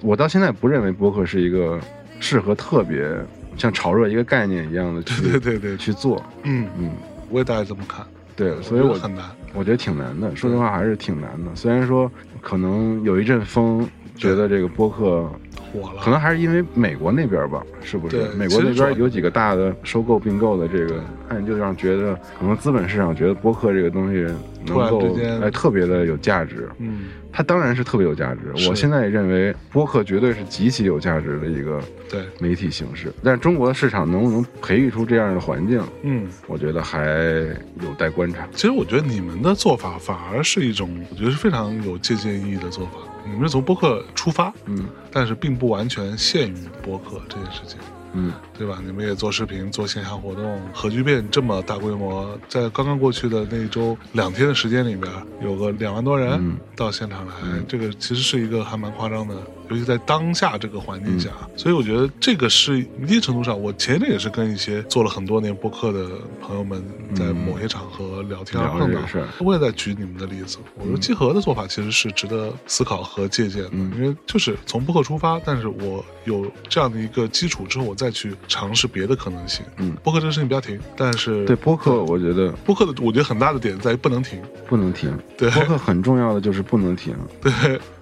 [0.00, 1.80] 我到现在不认为播客是一个
[2.20, 3.08] 适合特别
[3.56, 6.90] 像炒热一个概念一样的去对对对去做，嗯嗯，
[7.30, 9.24] 我也大概这么看，对，所以我很难。
[9.54, 10.34] 我觉得挺难的。
[10.36, 11.50] 说实话，还是挺难的。
[11.54, 15.30] 虽然说可能有一阵风，觉得这个播客。
[15.70, 18.28] 火了，可能还是因为美国那边吧，是不是？
[18.36, 21.04] 美国那边有几个大的收购并购的这个，案，
[21.46, 24.26] 就让觉得可能资本市场觉得播客这个东西
[24.66, 26.68] 能够哎特别的有价值。
[26.78, 28.68] 嗯，它当然是特别有价值。
[28.68, 33.12] 我现在也认为播客绝对是极其有价值的一个对媒体形式。
[33.22, 35.82] 但是中国的市场能不能培育出这样的环境？
[36.02, 38.46] 嗯，我觉得还有待观察。
[38.52, 42.92] 其实我觉得你们的做法反而是一种，我觉得是非常有借鉴意义的做法。
[43.24, 47.78] 你们是从播客出发，嗯，但是并不完全限于播客这件事情，
[48.14, 48.80] 嗯，对吧？
[48.84, 57.32] 你们也做视频、做线下活动，核聚变这么大规模，在刚刚过去的那一周两天的时间里边，有个两万多人到现场来，
[57.68, 59.34] 这个其实是一个还蛮夸张的。
[59.70, 66.08] 尤其在当下这个环境下，所以我觉得这个是一定程度上，我前一阵也是跟一些做了很多年播客的
[66.40, 66.82] 朋友们
[67.14, 69.00] 在某些场合聊天碰到，
[69.40, 70.56] 我也在举你们的例子。
[70.74, 79.64] 我说集合的做法其实是值得思考和借鉴的，因为就是从播客出发，但是我有这样的一个基础之后，我再去尝试别的可能性。
[79.76, 85.16] 嗯，播客这个事情不要停，但是对播客，我觉得播客的我觉得很大的点在于不能停，不能停。
[85.36, 87.14] 对，播客很重要的就是不能停。
[87.40, 87.52] 对。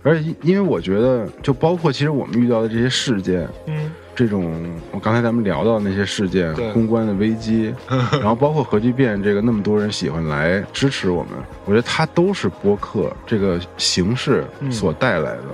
[0.03, 7.75] 而且，因为我觉得，就包括其实我们遇到的这些事件，嗯，这种我刚才咱们聊到的那些事件，公关的危机，
[8.13, 11.33] 然后包括核聚变这个那么多人喜欢来支持我们，
[11.65, 15.45] 我觉得它都是播客这个形式所带来的。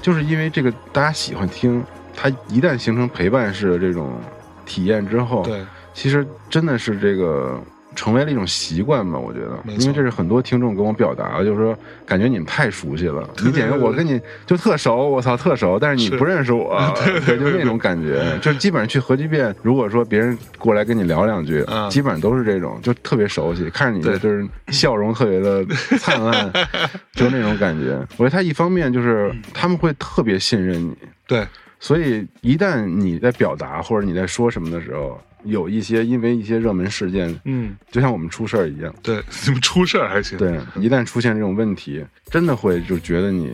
[0.00, 1.82] 就是因为这个大家喜欢听，
[2.14, 4.18] 它一旦形成陪伴式的这种
[4.64, 7.60] 体验之后，对，其实真的是这个。
[7.96, 13.22] 成为了一种习惯吧，我觉得，因为这是很多听众跟我表达的，就是说感觉你们太熟悉了。
[13.44, 16.10] 你简直我跟你就特熟，我操特熟，但是。
[16.10, 16.76] 你不认识我，
[17.24, 18.20] 对，就那种感觉。
[18.42, 25.64] 就基本上去核聚变，如果说别人过来跟你聊两句，基本上都是这种，就特别熟悉，看着你就是笑容特别的
[26.00, 26.52] 灿烂，
[27.14, 27.96] 就那种感觉。
[28.16, 30.96] 我觉得他一方面就是他们会特别信任你，
[31.28, 31.46] 对，
[31.84, 35.20] 所以一旦你在表达或者你在说什么的时候。
[35.44, 43.52] 有一些因为一些热门事件，嗯，就像我们出事儿一样，对， 你们出事儿还行，对，一旦出现这种问题，真的会就觉得你，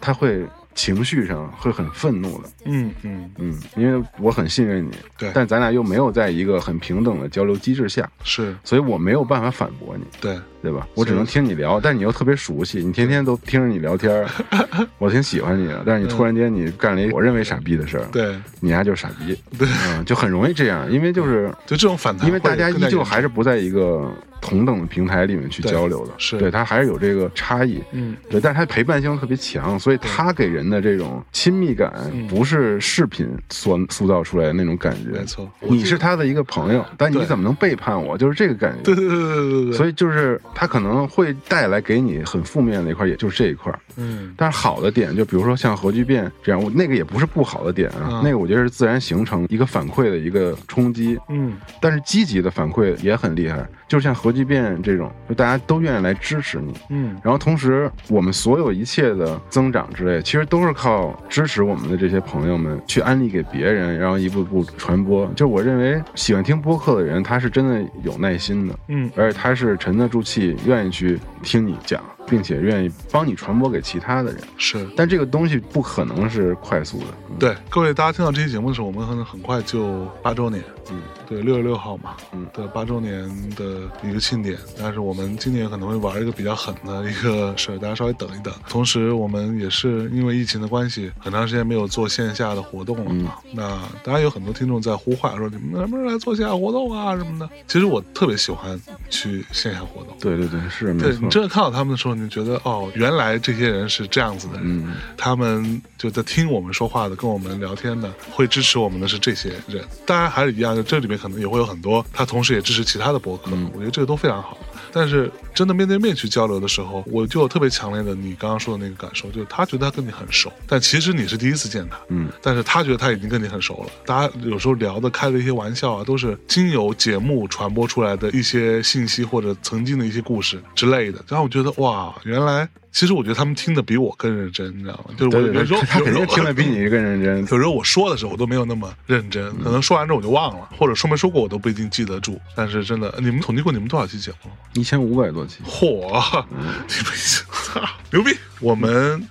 [0.00, 0.44] 他会。
[0.78, 3.28] 情绪上会很愤怒的，嗯嗯。
[3.38, 10.38] 嗯，因为我很信任你，对，但咱俩又没有在一个很平等的交流机制下，是，所以我没有办法反驳你，对。
[10.60, 10.88] 对吧？
[10.94, 14.26] 我只能听你聊，但你又特别熟悉，你天天都听着你聊天，
[14.98, 24.12] 我挺喜欢你的，但是你突然间你干了一我认为傻逼的事儿，对，你丫就是傻逼，对，嗯，就很容易这样，因为就是就这种反弹，因为大家依旧还是不在一个。
[24.40, 26.38] 同等的平台里面去交流的，是。
[26.38, 31.92] 对他还是有这个差异，嗯，对，但是他陪伴性特别强，所以他给人的这种亲密感
[32.28, 38.16] 不是视频所塑造出来的那种感觉，没错，你是他的一个朋友，但你怎么能背叛我？
[38.16, 53.66] 就是这个感觉，对对对对对对，所以就是他可能会带来给你很负面的一块，也就是这一块，嗯，但是好的点就比如说像核聚变这样，我那个也不是不好的点啊，那个我觉得是自然形成一个反馈的一个冲击，嗯，但是积极的反馈也很厉害。
[53.88, 65.26] 就像核聚变这种，就大家都愿意来支持你，嗯，然后同时我们所有一切的增长之类，其实都是靠支持我们的这些朋友们去安利给别人，然后一步步传播。
[65.34, 72.02] 就我认为喜欢听播客的人，他是真的有耐心的，嗯，而且他是沉得住气，愿意去听你讲。
[72.30, 77.06] 并且愿意帮你传播给其他的人，是，但这个东西不可能是快速的。
[77.38, 84.58] 对，各位大家听到这期节目的时候，我们可能很快就八周年，嗯，对，六月六号嘛，嗯，的八周年的一个庆典。
[84.78, 88.52] 但是我们今年可能会玩一个比较狠的一个事儿，大家稍微等一等。
[88.68, 93.36] 同时，我们也是因为疫情的关系，很长时间没有做线下的活动了嘛。
[93.52, 98.78] 那当然有很多听众在呼唤说：“你们什么时候来做线下活动啊什么的？”其实我特别喜欢
[99.08, 100.16] 去线下活动。
[100.20, 101.12] 对对对，是没错。
[101.22, 102.18] 你真的看到他们的时候。
[102.18, 109.84] 你觉得哦，原来这些人是这样子的人，他们就在听我们说话的，跟我们聊天的，会支持我们的是这些人。
[110.04, 113.50] 当然还是一样，这里面可能也会有很多，他同时也支持其他的博客。
[113.72, 114.56] 我觉得这个都非常好。
[114.90, 123.90] 但是真的面对面去交流的时候，我就有特别强烈的你刚刚说的那个感受，就是他觉得他跟你很熟，但其实你是第一次见他，嗯，但是他觉得他已经跟你很熟了。
[124.06, 132.68] 大家有时候聊的开的一些玩笑啊，都是经由节目传播出来的一些信息或者曾经的一些故事之类的，然后我觉得哇，原来。
[132.98, 135.14] 其实我觉得他们听的比我更认真，你知道吗？
[135.16, 137.38] 就是我有时候他肯定听的比你更认真。
[137.42, 142.40] 有时候我说的时候，我都没有那么认真，可能说完之后我就忘了，或者说没说过我都不一定记得住。
[142.56, 144.50] 但是真的，你们统计过你们多少期节目？
[144.74, 145.60] 一千五百多期。
[145.64, 146.44] 嚯！
[146.50, 147.12] 你们
[147.52, 147.80] 操，
[148.10, 148.36] 牛逼！
[148.58, 149.24] 我们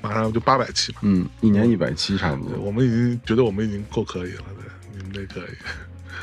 [0.00, 2.58] 马上就八百期嗯，一年一百期差不多。
[2.58, 5.54] 我们已经觉得我们已经够可以了，对，你们这可以。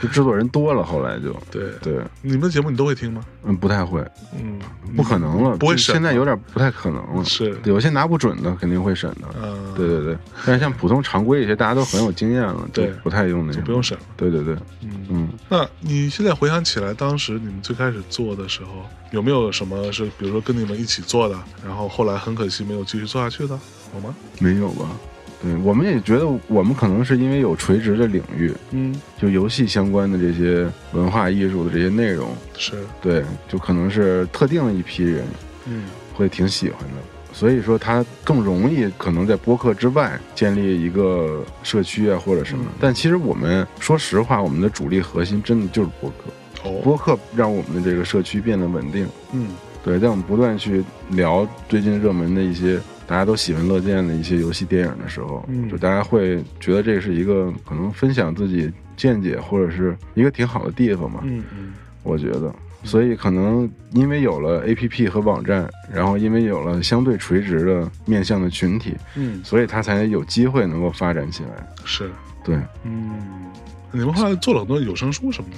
[0.01, 1.99] 就制作人多了，后来就对对。
[2.21, 3.23] 你们的节目你都会听吗？
[3.43, 4.59] 嗯，不太会，嗯，
[4.95, 7.23] 不可能了，不会审现在有点不太可能了。
[7.23, 10.17] 是有些拿不准的肯定会审的，嗯，对对对。
[10.45, 14.03] 但是像普通常规一些，大家都很有经验了，对，不太用那就不用审了。
[14.15, 15.29] 对对对，嗯嗯。
[15.49, 21.35] 那你现在回想起来，当时你们最开始做的时候，有没有什么是，比如说跟你们一起做的，
[21.65, 23.59] 然后后来很可惜没有继续做下去的，
[23.95, 24.15] 有吗？
[24.39, 24.89] 没有吧。
[25.39, 35.23] 对，我们也觉得我们可能是因为有垂直的领域，嗯，就游戏相关的这些文化艺术的这些内容，是对，就可能是特定的一批人，
[35.67, 35.83] 嗯，
[36.15, 36.95] 会挺喜欢的。
[37.31, 42.65] 所以说，它更容易可能在播客之外建立一个社区啊，或者什么。
[42.79, 46.67] 但其实我们说实话，我们的主力核心真的就是播客。
[46.67, 49.07] 哦，播客让我们的这个社区变得稳定。
[49.33, 49.49] 嗯，
[49.83, 52.79] 对，在我们不断去聊最近热门的一些。
[53.07, 61.21] 大家都喜闻乐见的一些游戏、电影的时候，就大家会觉得这是一个可能分享自己见解或者是一个挺好的地方嘛。
[61.23, 62.53] 嗯嗯，我觉得，
[62.83, 71.65] 所以可能因为有了 APP 和网站，然后因为有了相对垂直的面向的群体，嗯，所以它才有机会能够发展起来。
[71.85, 72.11] 是，
[72.43, 73.21] 对，嗯，
[73.93, 75.57] 你们后来做了很多有声书什么的。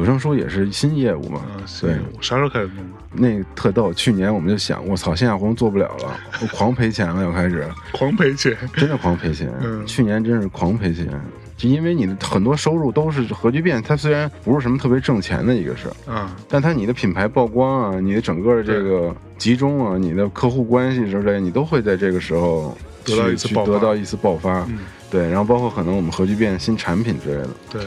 [0.00, 1.42] 有声书也是新业务嘛？
[1.78, 2.98] 对，啥时候开始弄的？
[3.12, 9.52] 那特逗，去年我们就想，我操，线下活动做不了了，我狂赔钱了，又开始 狂赔钱，真的狂赔钱。
[9.84, 11.06] 去年真是狂赔钱，
[11.54, 22.74] 就因为你的很多收入都是核聚变，它虽然不是什么特别挣钱的一个事儿啊，但它你的品牌曝光啊，你的整个的这个集中啊，你的客户关系之类，你都会在这个时候
[23.04, 24.60] 得到一次得到一次爆发。
[24.70, 24.78] 嗯，
[25.10, 27.48] 对，然后包括可能我们核聚变新产品之类的。
[27.70, 27.82] 对。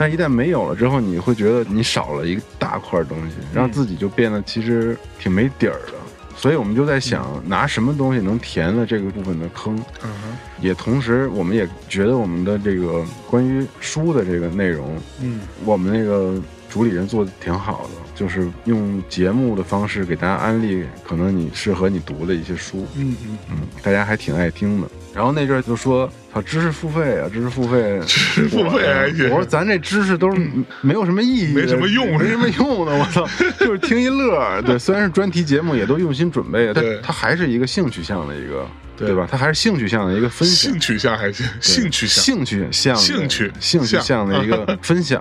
[0.00, 5.92] 但一旦没有了之后，你会觉得你少了一个大块东西，让自己就变得其实挺没底儿的。
[6.34, 9.76] 所以我们就在想，拿什么东西能填了这个部分的坑？
[10.02, 10.10] 嗯，
[10.58, 16.40] 也同时，我们也觉得我们的这个关于书的这个内容，嗯，我们那个
[16.70, 22.86] 主理人做的挺好的，就是用节目的方式给大家安利可能你适合你读的一些书。
[22.96, 24.88] 嗯嗯嗯，大家还挺爱听的。
[25.12, 26.10] 然后那阵儿就说。
[26.32, 27.28] 操，知识付费啊！
[27.28, 29.28] 知识付费，知识付费。
[29.30, 30.40] 我说咱这知识都是
[30.80, 32.96] 没有什么意义，没什么用，没什么用的。
[32.96, 33.26] 我操，
[33.58, 34.62] 就是听一乐。
[34.62, 38.64] 对，虽然是专题节目，也都用心准备，但它还是一个兴趣向的一个，
[38.96, 39.26] 对吧？
[39.28, 40.70] 它还是兴趣向的一个分享。
[40.70, 45.20] 兴趣向还行，兴趣向，兴趣向，兴趣兴趣向的一个分享。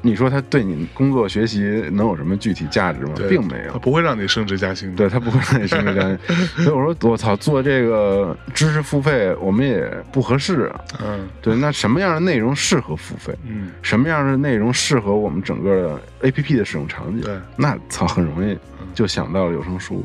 [0.00, 1.60] 你说他对你工作学习
[1.92, 3.14] 能有什么具体价值吗？
[3.28, 4.94] 并没有，他不会让你升职加薪。
[4.94, 6.18] 对他不会让你升职加薪。
[6.64, 10.80] 所以我说，我操，做这个知识付费，我们也不合适啊。
[11.04, 13.34] 嗯，对，那什么样的内容适合付费？
[13.44, 17.20] 嗯，什么样的内容适合我们整个的 A P P 的使用场景？
[17.20, 18.56] 对，那操，很容易
[18.94, 20.04] 就想到了有声书，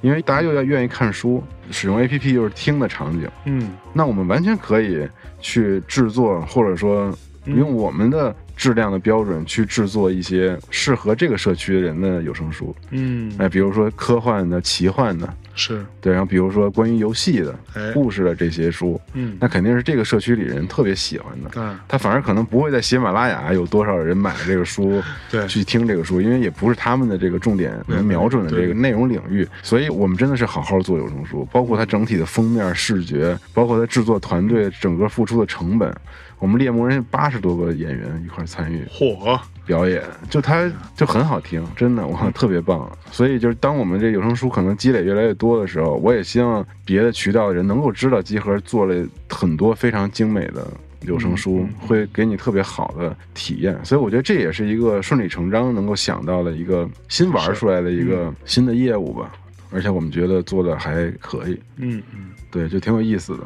[0.00, 3.28] 因为大家又要愿意看书，使用 A P P 又是听的场景。
[3.44, 5.06] 嗯，那我们完全可以
[5.38, 7.14] 去制作，或者说
[7.44, 8.34] 用我们的。
[8.58, 15.86] 质量的标准去制作一些适合这个社区的人的有声书，嗯，哎，比如说科幻的、奇幻的，是。
[16.00, 17.56] 对，然后比如说关于游戏的、
[17.94, 25.00] 故事的这些书，嗯，那肯定是这个社区里人特别喜欢的，嗯，他反而可能不会在喜马拉雅有多少人买了这个书，
[25.30, 35.94] 对，去听这个书，因为也不是他们的这个重点能瞄准的这个内容领域，所以我们真的是好好做有声书，包括它整体的封面视觉，包括它制作团队整个付出的成本。
[36.38, 42.90] 我们猎魔人八十多个演员一块参与，嚯，表演就他就很好听，真的，我靠，特别棒。
[43.10, 50.66] 所以就是当我们这有声书可能积累越来越多的时候，我也希望别的渠道的人能够知道集合做了很多非常精美的
[51.02, 53.78] 有声书，会给你特别好的体验。
[53.84, 59.32] 所以我觉得这也是一个顺理成章能够想到的一个新玩出来的一个新的业务吧。
[59.70, 63.40] 而且我们觉得做的还可以，嗯嗯，对，就挺有意思的，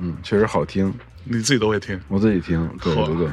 [0.00, 0.92] 嗯，确实好听。
[1.28, 3.28] 你自己都会听，我自己听，对对对，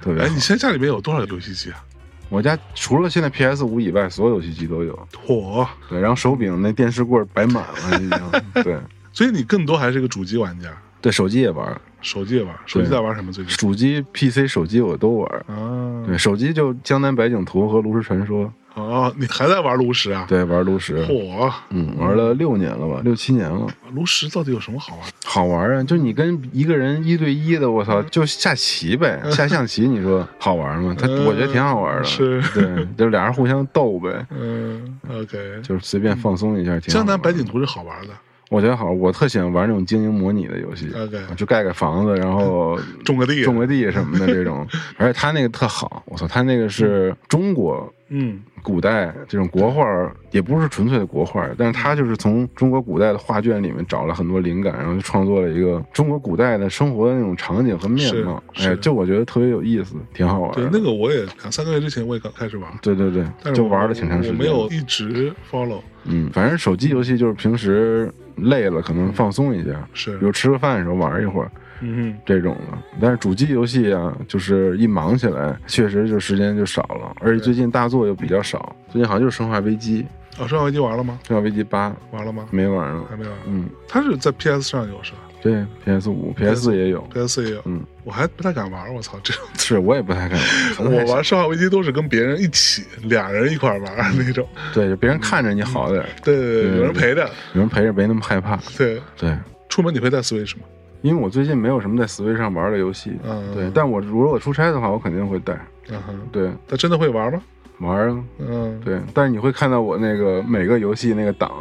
[0.00, 0.22] 特别。
[0.22, 1.82] 哎，你现在家里面有多少游戏机啊？
[2.28, 5.08] 我家除了现在 PS 五以外，所有游戏机都有。
[5.26, 5.66] 嚯！
[5.88, 8.20] 对，然后手柄那电视柜摆满了已经。
[8.64, 8.78] 对，
[9.12, 10.68] 所以你更多还是个主机玩家。
[11.00, 13.32] 对，手机也玩，手机也玩，手机在玩什么？
[13.32, 13.56] 最近？
[13.56, 15.44] 主机、PC、手机我都玩。
[15.46, 18.44] 啊，对，手机就《江南百景图》和《炉石传说》。
[18.74, 20.26] 哦，你还在玩炉石啊？
[20.28, 21.02] 对，玩炉石。
[21.06, 23.66] 嚯，嗯，玩了六年了吧，六七年了。
[23.94, 25.04] 炉石到底有什么好玩？
[25.24, 25.82] 好玩啊！
[25.82, 30.94] 就你跟一个人一对一的，我操，就下棋呗，下象棋，你说 好玩吗？
[30.98, 32.04] 他我觉得挺好玩的。
[32.04, 34.26] 是，对，就俩人互相斗呗。
[34.30, 36.78] 嗯，OK，就是随便放松一下。
[36.80, 38.08] 江南百景图是好玩的。
[38.48, 40.88] 我觉得好，我特喜欢玩那种经营模拟的游戏，
[41.36, 44.66] 就盖个房子，然后 种个地，种个地什么的这种。
[44.96, 49.84] 而且他那个特好，我操，他那个是中国嗯，古代这种国画
[50.30, 58.40] 也不是纯粹的国画，但是他就是从中国古代的画卷里面找了很多灵感，然后就创作了一个中国古代的生活的那种场景和面貌。
[58.58, 60.52] 哎，就我觉得特别有意思，挺好玩。
[60.52, 62.70] 对，那个我也两三个月之前我也刚开始玩。
[62.80, 64.32] 对对对，就玩了挺长时间。
[64.32, 65.80] 我没有一直 follow。
[66.04, 71.50] 嗯，反正手机游戏就是平时累了可能放松一下，是，比如吃个饭的时候玩一会儿。
[71.82, 80.02] 嗯，这种的，但是主机游戏啊，就是一忙起来，确实就时间就少了，而且最近大作又比较少，最近好像就是《生化危机》。
[80.42, 81.18] 哦，《生化危机》玩了吗？
[81.28, 82.46] 《生化危机八》玩了吗？
[82.50, 83.32] 没玩呢，还没玩。
[83.46, 85.18] 嗯，它是在 PS 上有是吧？
[85.42, 87.62] 对，PS 五、PS 四也有，PS 四也有。
[87.66, 90.38] 嗯，我还不太敢玩，我操，这种是我也不太敢
[90.78, 90.90] 玩。
[90.90, 94.46] 我玩《生化危机》都是跟别人一起，俩人一块玩那种。
[94.74, 96.04] 对，就别人看着你好点。
[96.24, 98.56] 对对对，有人陪着，有人陪着，没那么害怕。
[98.76, 99.36] 对对，
[99.68, 100.62] 出门你会带 Switch 吗？
[101.02, 105.54] 因为我最近没有什么在 Switch 上玩的游戏，嗯对，但我如果出差的话，我肯定会带。
[105.88, 107.40] 嗯哼，对，他真的会玩吗？
[107.78, 108.98] 玩啊，嗯，对。
[109.12, 111.52] 但是你会看到我那个每个游戏那个档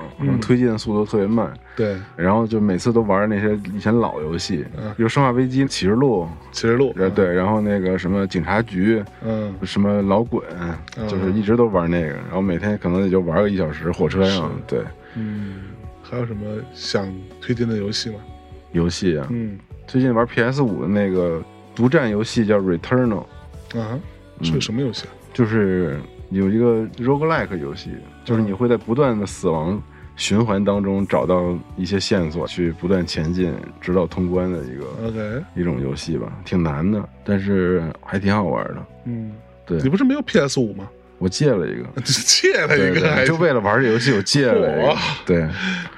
[0.41, 1.97] 推进的速度特别慢，对。
[2.15, 7.33] 然后就每次都玩那些以前老游戏，比如《生化危机》《启示录》《启示录》，对。
[7.33, 10.41] 然后那个什么警察局，嗯，什么老滚，
[11.07, 12.07] 就是一直都玩那个。
[12.07, 14.79] 然后每天可能也就玩个一小时，火车上，对。
[15.15, 15.63] 嗯，
[16.01, 16.41] 还有什么
[16.73, 17.07] 想
[17.41, 18.15] 推荐的游戏吗？
[18.71, 19.57] 游戏啊，嗯，
[19.87, 21.41] 最近玩 PS 五的那个
[21.73, 23.23] 独占游戏叫 Returnal，
[23.73, 23.99] 啊，
[24.41, 25.05] 是个什么游戏？
[25.35, 27.91] 就是有一个 roguelike 游戏，
[28.23, 29.79] 就是你会在不断的死亡
[30.15, 38.85] 循环当中找到一些线索，去不断前进，直到通关的一个 OK 一种游戏吧，挺难的，但是还挺好玩的。
[39.03, 39.33] 嗯，
[39.65, 40.89] 对，你不是没有 PS 五吗？
[41.17, 44.95] 我借了一个， 借了一个，就为了玩这游戏，我借了一个。
[45.25, 45.49] 对，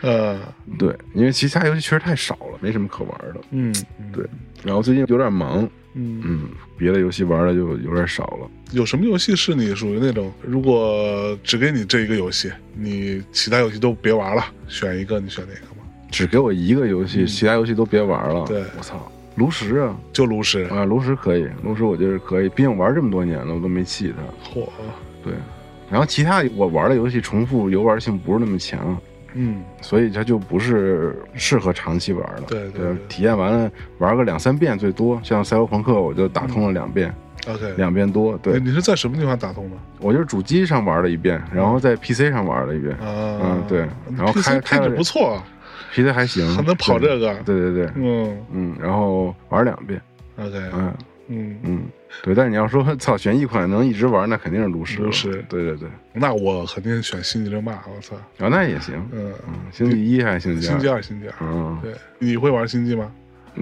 [0.02, 0.40] 呃，
[0.80, 3.42] 对，因为其他游戏确实太少了，没什么可玩的。
[3.52, 3.72] 嗯，
[4.12, 4.26] 对。
[4.64, 5.68] 然后最近有点忙，
[5.98, 8.50] 嗯嗯，别的游戏玩的就有点少了。
[8.72, 15.84] 有什么游戏是你属于那种，如果只给你这一个游戏，你其他游戏都别玩了，选一个，你选哪个吗？
[16.12, 18.46] 只给我一个游戏，其他游戏都别玩了。
[18.46, 24.52] 对，我操，炉石啊，就炉石啊，炉石可以，炉石我觉得可以，毕竟玩这么多年了，我都没弃它。
[24.52, 24.68] 嚯！
[25.24, 25.34] 对，
[25.90, 28.98] 然后其他我玩的游戏重复游玩性不是那么强，
[29.38, 32.42] 嗯，所以它就不是适合长期玩的。
[32.48, 37.14] 对对，体验完了玩个两三遍最多，像赛博朋克我就打通了两遍
[37.48, 38.38] ，OK，两遍多。
[38.40, 39.78] 对，你是在什么地方打通的？
[40.00, 42.96] 我就是主机上玩了一遍，然后在 PC 上玩了一遍。
[42.98, 45.42] 啊，嗯，对，然后开开的不错
[45.94, 47.34] ，PC 还行，还 能跑这个。
[47.46, 48.38] 对对对，嗯。
[48.52, 50.02] 嗯，然后玩两遍
[50.38, 50.94] ，OK，嗯
[51.28, 51.84] 嗯嗯。
[52.24, 55.02] 对，但是你要说操选一款能一直玩，那肯定是炉石。
[55.02, 55.90] 炉石，对对对。
[56.14, 58.16] 那我肯定选星际争霸，我操！
[58.16, 58.96] 啊，那也行。
[59.12, 60.72] 嗯嗯，星际一还是星际二？
[60.72, 61.34] 星际二，星际二。
[61.42, 63.12] 嗯，对，你会玩星际吗？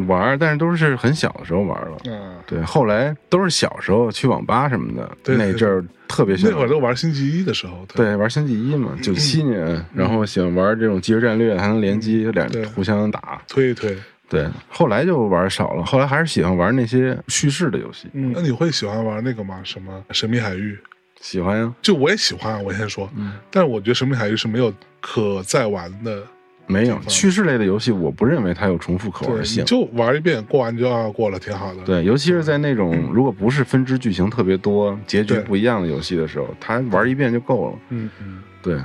[0.08, 1.98] 玩，但是都是很小的时候玩了。
[2.06, 6.52] 嗯，对，后来都是小时候去网吧什么的，那阵儿特别喜欢。
[6.52, 7.86] 那会儿都玩星际一的时候。
[7.96, 13.98] 对，玩星际一嘛，九七年，然后喜欢玩这种即时战略，还能联机，两互相打，推一推。
[14.28, 18.08] 对，后来就玩少了，后来还是喜欢玩那些叙事的游戏。
[18.14, 19.62] 嗯，那你会喜欢玩那个吗？
[19.64, 20.78] 什么神秘海域？
[21.22, 22.64] 喜欢呀，就我也喜欢。
[22.64, 26.24] 我先说，嗯，但是我觉得神秘海域是没有可再玩的。
[26.68, 29.64] 没有叙事类的游戏，我不认为它有重复可玩性。
[29.66, 31.84] 就玩一遍，过完就要过了，挺好的。
[31.84, 37.80] 对，尤其是在那种如果不是分支剧情特别多、结局不一样的游戏的时候，它玩一遍就够了。
[37.90, 38.80] 嗯嗯，对。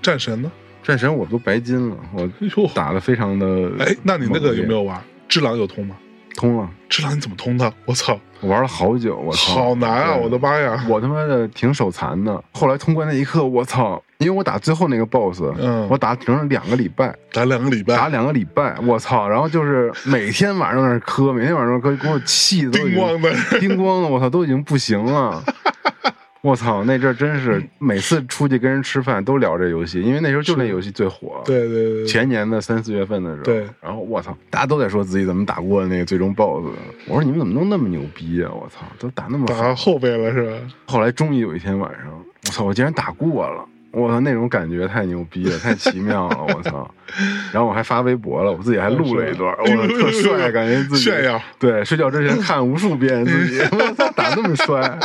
[0.00, 0.52] 战神呢？
[0.84, 3.46] 战神我都白金了，我打的非常的。
[3.80, 5.02] 哎，那你那个有没有玩？
[5.26, 5.96] 智狼有通吗？
[6.36, 6.68] 通了。
[6.90, 7.72] 智狼你怎么通的？
[7.86, 8.18] 我操！
[8.40, 9.54] 我玩了好久，我操！
[9.54, 10.14] 好难啊！
[10.14, 10.84] 我的妈呀！
[10.88, 12.44] 我他妈的挺手残的。
[12.52, 14.00] 后来通关那一刻，我操！
[14.18, 19.26] 因为我打最后那个 boss，嗯，我打整整两个礼拜，打两个礼拜，打两个礼拜，我操！
[19.26, 25.42] 然后就是每天晚上在那磕，每天晚上磕，给我气的 叮咣的，叮咣的，我操，都已经不行了。
[26.44, 31.40] 我操，那阵真是每次出去跟人吃饭都聊这游戏，因为那时候就那游戏最火。
[31.42, 33.44] 对对对，前年的三四月份的时候。
[33.44, 33.66] 对。
[33.80, 36.66] 然后我操，大家都在说自己怎么打过那个最终 BOSS。
[37.08, 38.50] 我说你们怎么都那么牛逼啊！
[38.52, 40.52] 我操，都打那么打后背了是吧？
[40.84, 43.64] 后来终于有一天晚上，我操，我竟然打过了！
[43.90, 46.44] 我操，那种感觉太牛逼了，太奇妙了！
[46.54, 46.94] 我操。
[47.52, 51.40] 然后我还发微博了，我自己还录了一段，我特帅，感觉自己炫耀。
[51.58, 54.98] 对，睡觉之前看无数遍自己， 我操，打那么帅。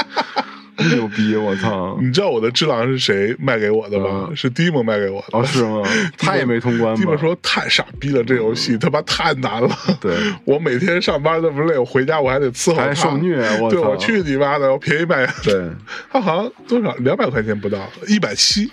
[0.87, 1.35] 牛逼！
[1.35, 1.97] 我操！
[2.01, 4.29] 你知道我的智狼是谁卖给我的吗？
[4.35, 5.37] 是 Dim 卖给我的。
[5.37, 5.81] 哦，是吗？
[6.17, 6.95] 他也没通关。
[6.95, 9.69] Dim 说太傻逼了，这游戏他妈太难了。
[9.99, 10.15] 对，
[10.45, 13.39] 我每天上班那么累，我回家我还得伺候他，受虐。
[13.59, 14.71] 我对，我去你妈的！
[14.71, 15.25] 我便宜卖。
[15.43, 15.69] 对，
[16.11, 17.77] 他好像多少两百块钱不到，
[18.07, 18.71] 一百七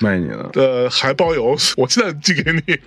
[0.00, 0.50] 卖你了。
[0.54, 2.78] 呃，还包邮，我现在寄给你，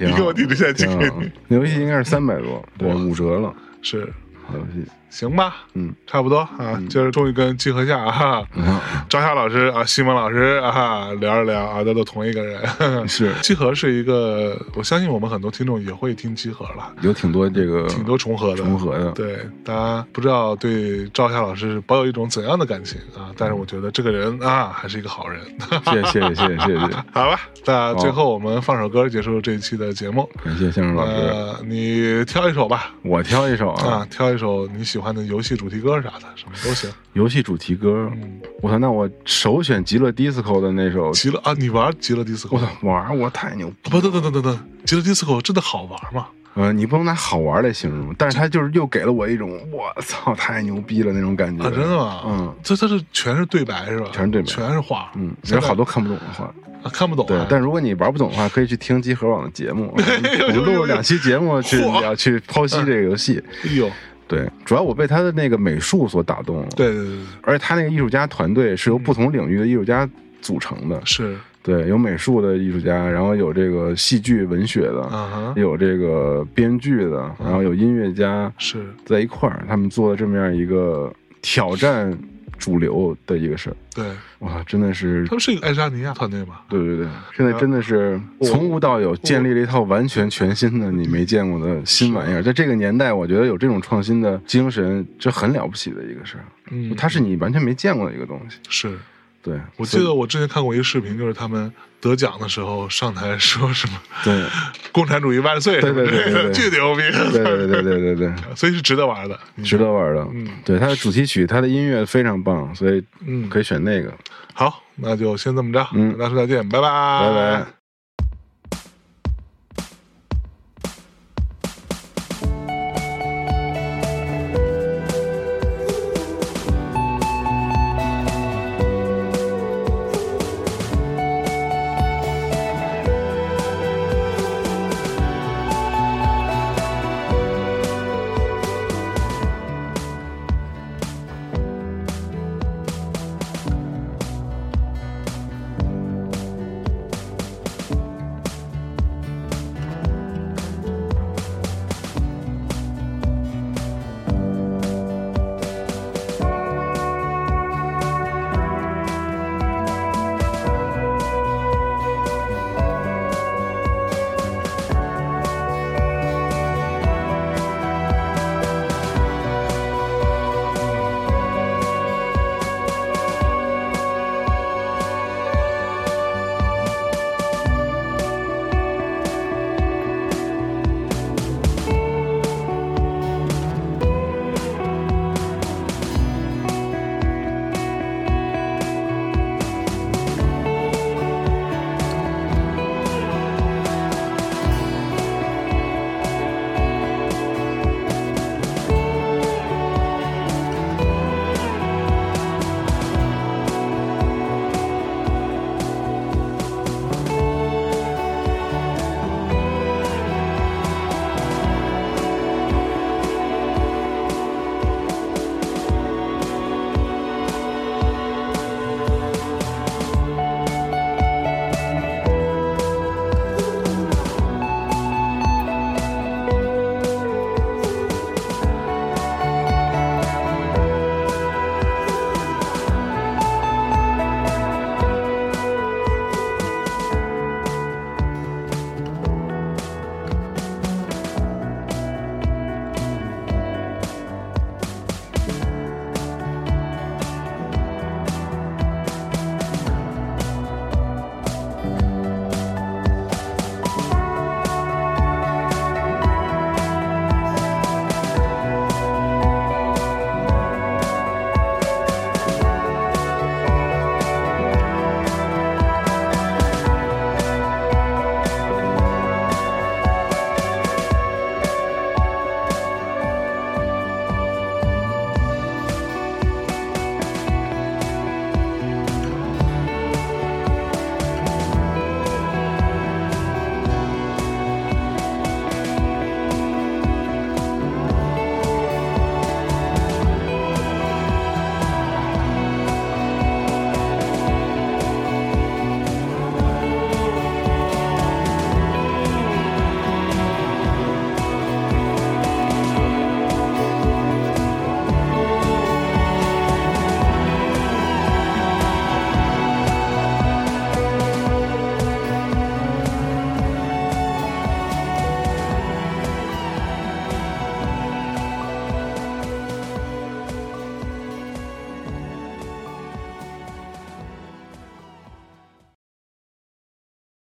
[0.00, 1.30] 你给我地址，现在寄给你。
[1.48, 3.52] 游戏应该是三百多，对，五折了。
[3.82, 4.08] 是。
[4.46, 12.60] 好游戏，行吧，嗯，差不多啊，今儿终于跟集合下啊，哈、嗯，张夏老师啊，西蒙老师啊，聊一聊啊，都都同一个人。
[13.06, 19.12] 是，集合是一个，我相信我们很多听众也会听集合了，有挺多这个，挺多重合的，重合的。
[19.12, 25.40] 对，大家不知道对赵夏老师抱有一种怎样的感情啊，但是我觉得这个人啊，还是一个好人。
[25.84, 26.96] 谢谢谢谢谢谢谢谢。
[27.14, 30.28] 好吧，那最后我们放首歌结束这一期的节目。
[30.44, 35.03] 感谢相声老师、呃，你挑一首吧，我挑一首，啊挑一首你喜欢。
[35.12, 36.90] 的游戏主题歌啥的，什么都行。
[37.14, 41.10] 游戏主题歌，嗯，我操，那我首选《极乐 DISCO》的那首。
[41.12, 42.46] 极乐啊，你玩《极乐 DISCO》？
[42.50, 43.72] 我操，玩我太牛！
[43.82, 46.28] 不等等等等等，《极乐 DISCO》真的好玩吗？
[46.54, 51.64] 呃，你不能拿好玩来形容，但是它就是又给了我一种我操太牛逼了那种感觉。
[51.64, 52.22] 啊，真的吗？
[52.26, 54.06] 嗯，这这是全是对白是吧？
[54.12, 55.10] 全是对白，全是话。
[55.16, 56.44] 嗯，有好多看不懂的话。
[56.84, 57.26] 啊，看不懂。
[57.26, 63.42] 对，但如果你玩不懂的话，可以去听集合网的节目， 我们录了两期节目去要去剖析这个游戏。
[63.64, 63.90] 哎呦，
[64.26, 66.68] 对，主要我被他的那个美术所打动了。
[66.76, 70.08] 对对对，而且他那个艺术家团队是由不同领域的艺术家
[70.40, 71.00] 组成的。
[71.04, 71.36] 是。
[71.62, 81.10] 对，有美术的艺术家，然后有这个戏剧文学的，有这个编剧的，然后有音乐家，是在一块儿，他们做了这么样一个
[81.40, 82.12] 挑战
[82.58, 83.76] 主流的一个事儿。
[83.94, 84.04] 对，
[84.40, 86.64] 哇，真的是，他们是一个爱沙尼亚团队吧？
[86.68, 87.06] 对对对，
[87.36, 92.42] 现在真的是从无到有，建立了一套完全全新的、你没见过的新玩意儿。
[92.42, 96.44] 在这个年代，我觉得有这种创新的精神，这很了不起的一个事儿。
[96.70, 98.58] 嗯，它是你完全没见过的一个东西。
[98.68, 98.98] 是。
[99.44, 104.42] 对，我记得我之前看过一个视频，就是他们得奖的时候上台 说什么“对，
[104.90, 110.26] 共产主义万岁”，对对对对， 巨牛逼，对对对对对对， 所以是值得玩的，值得玩的。
[110.32, 114.10] 嗯，对，它的主题曲，它的音乐非常棒，所以嗯，可以选那个。
[114.54, 117.30] 好，那就先这么着，嗯，大家说再见，拜拜，拜
[117.60, 117.83] 拜。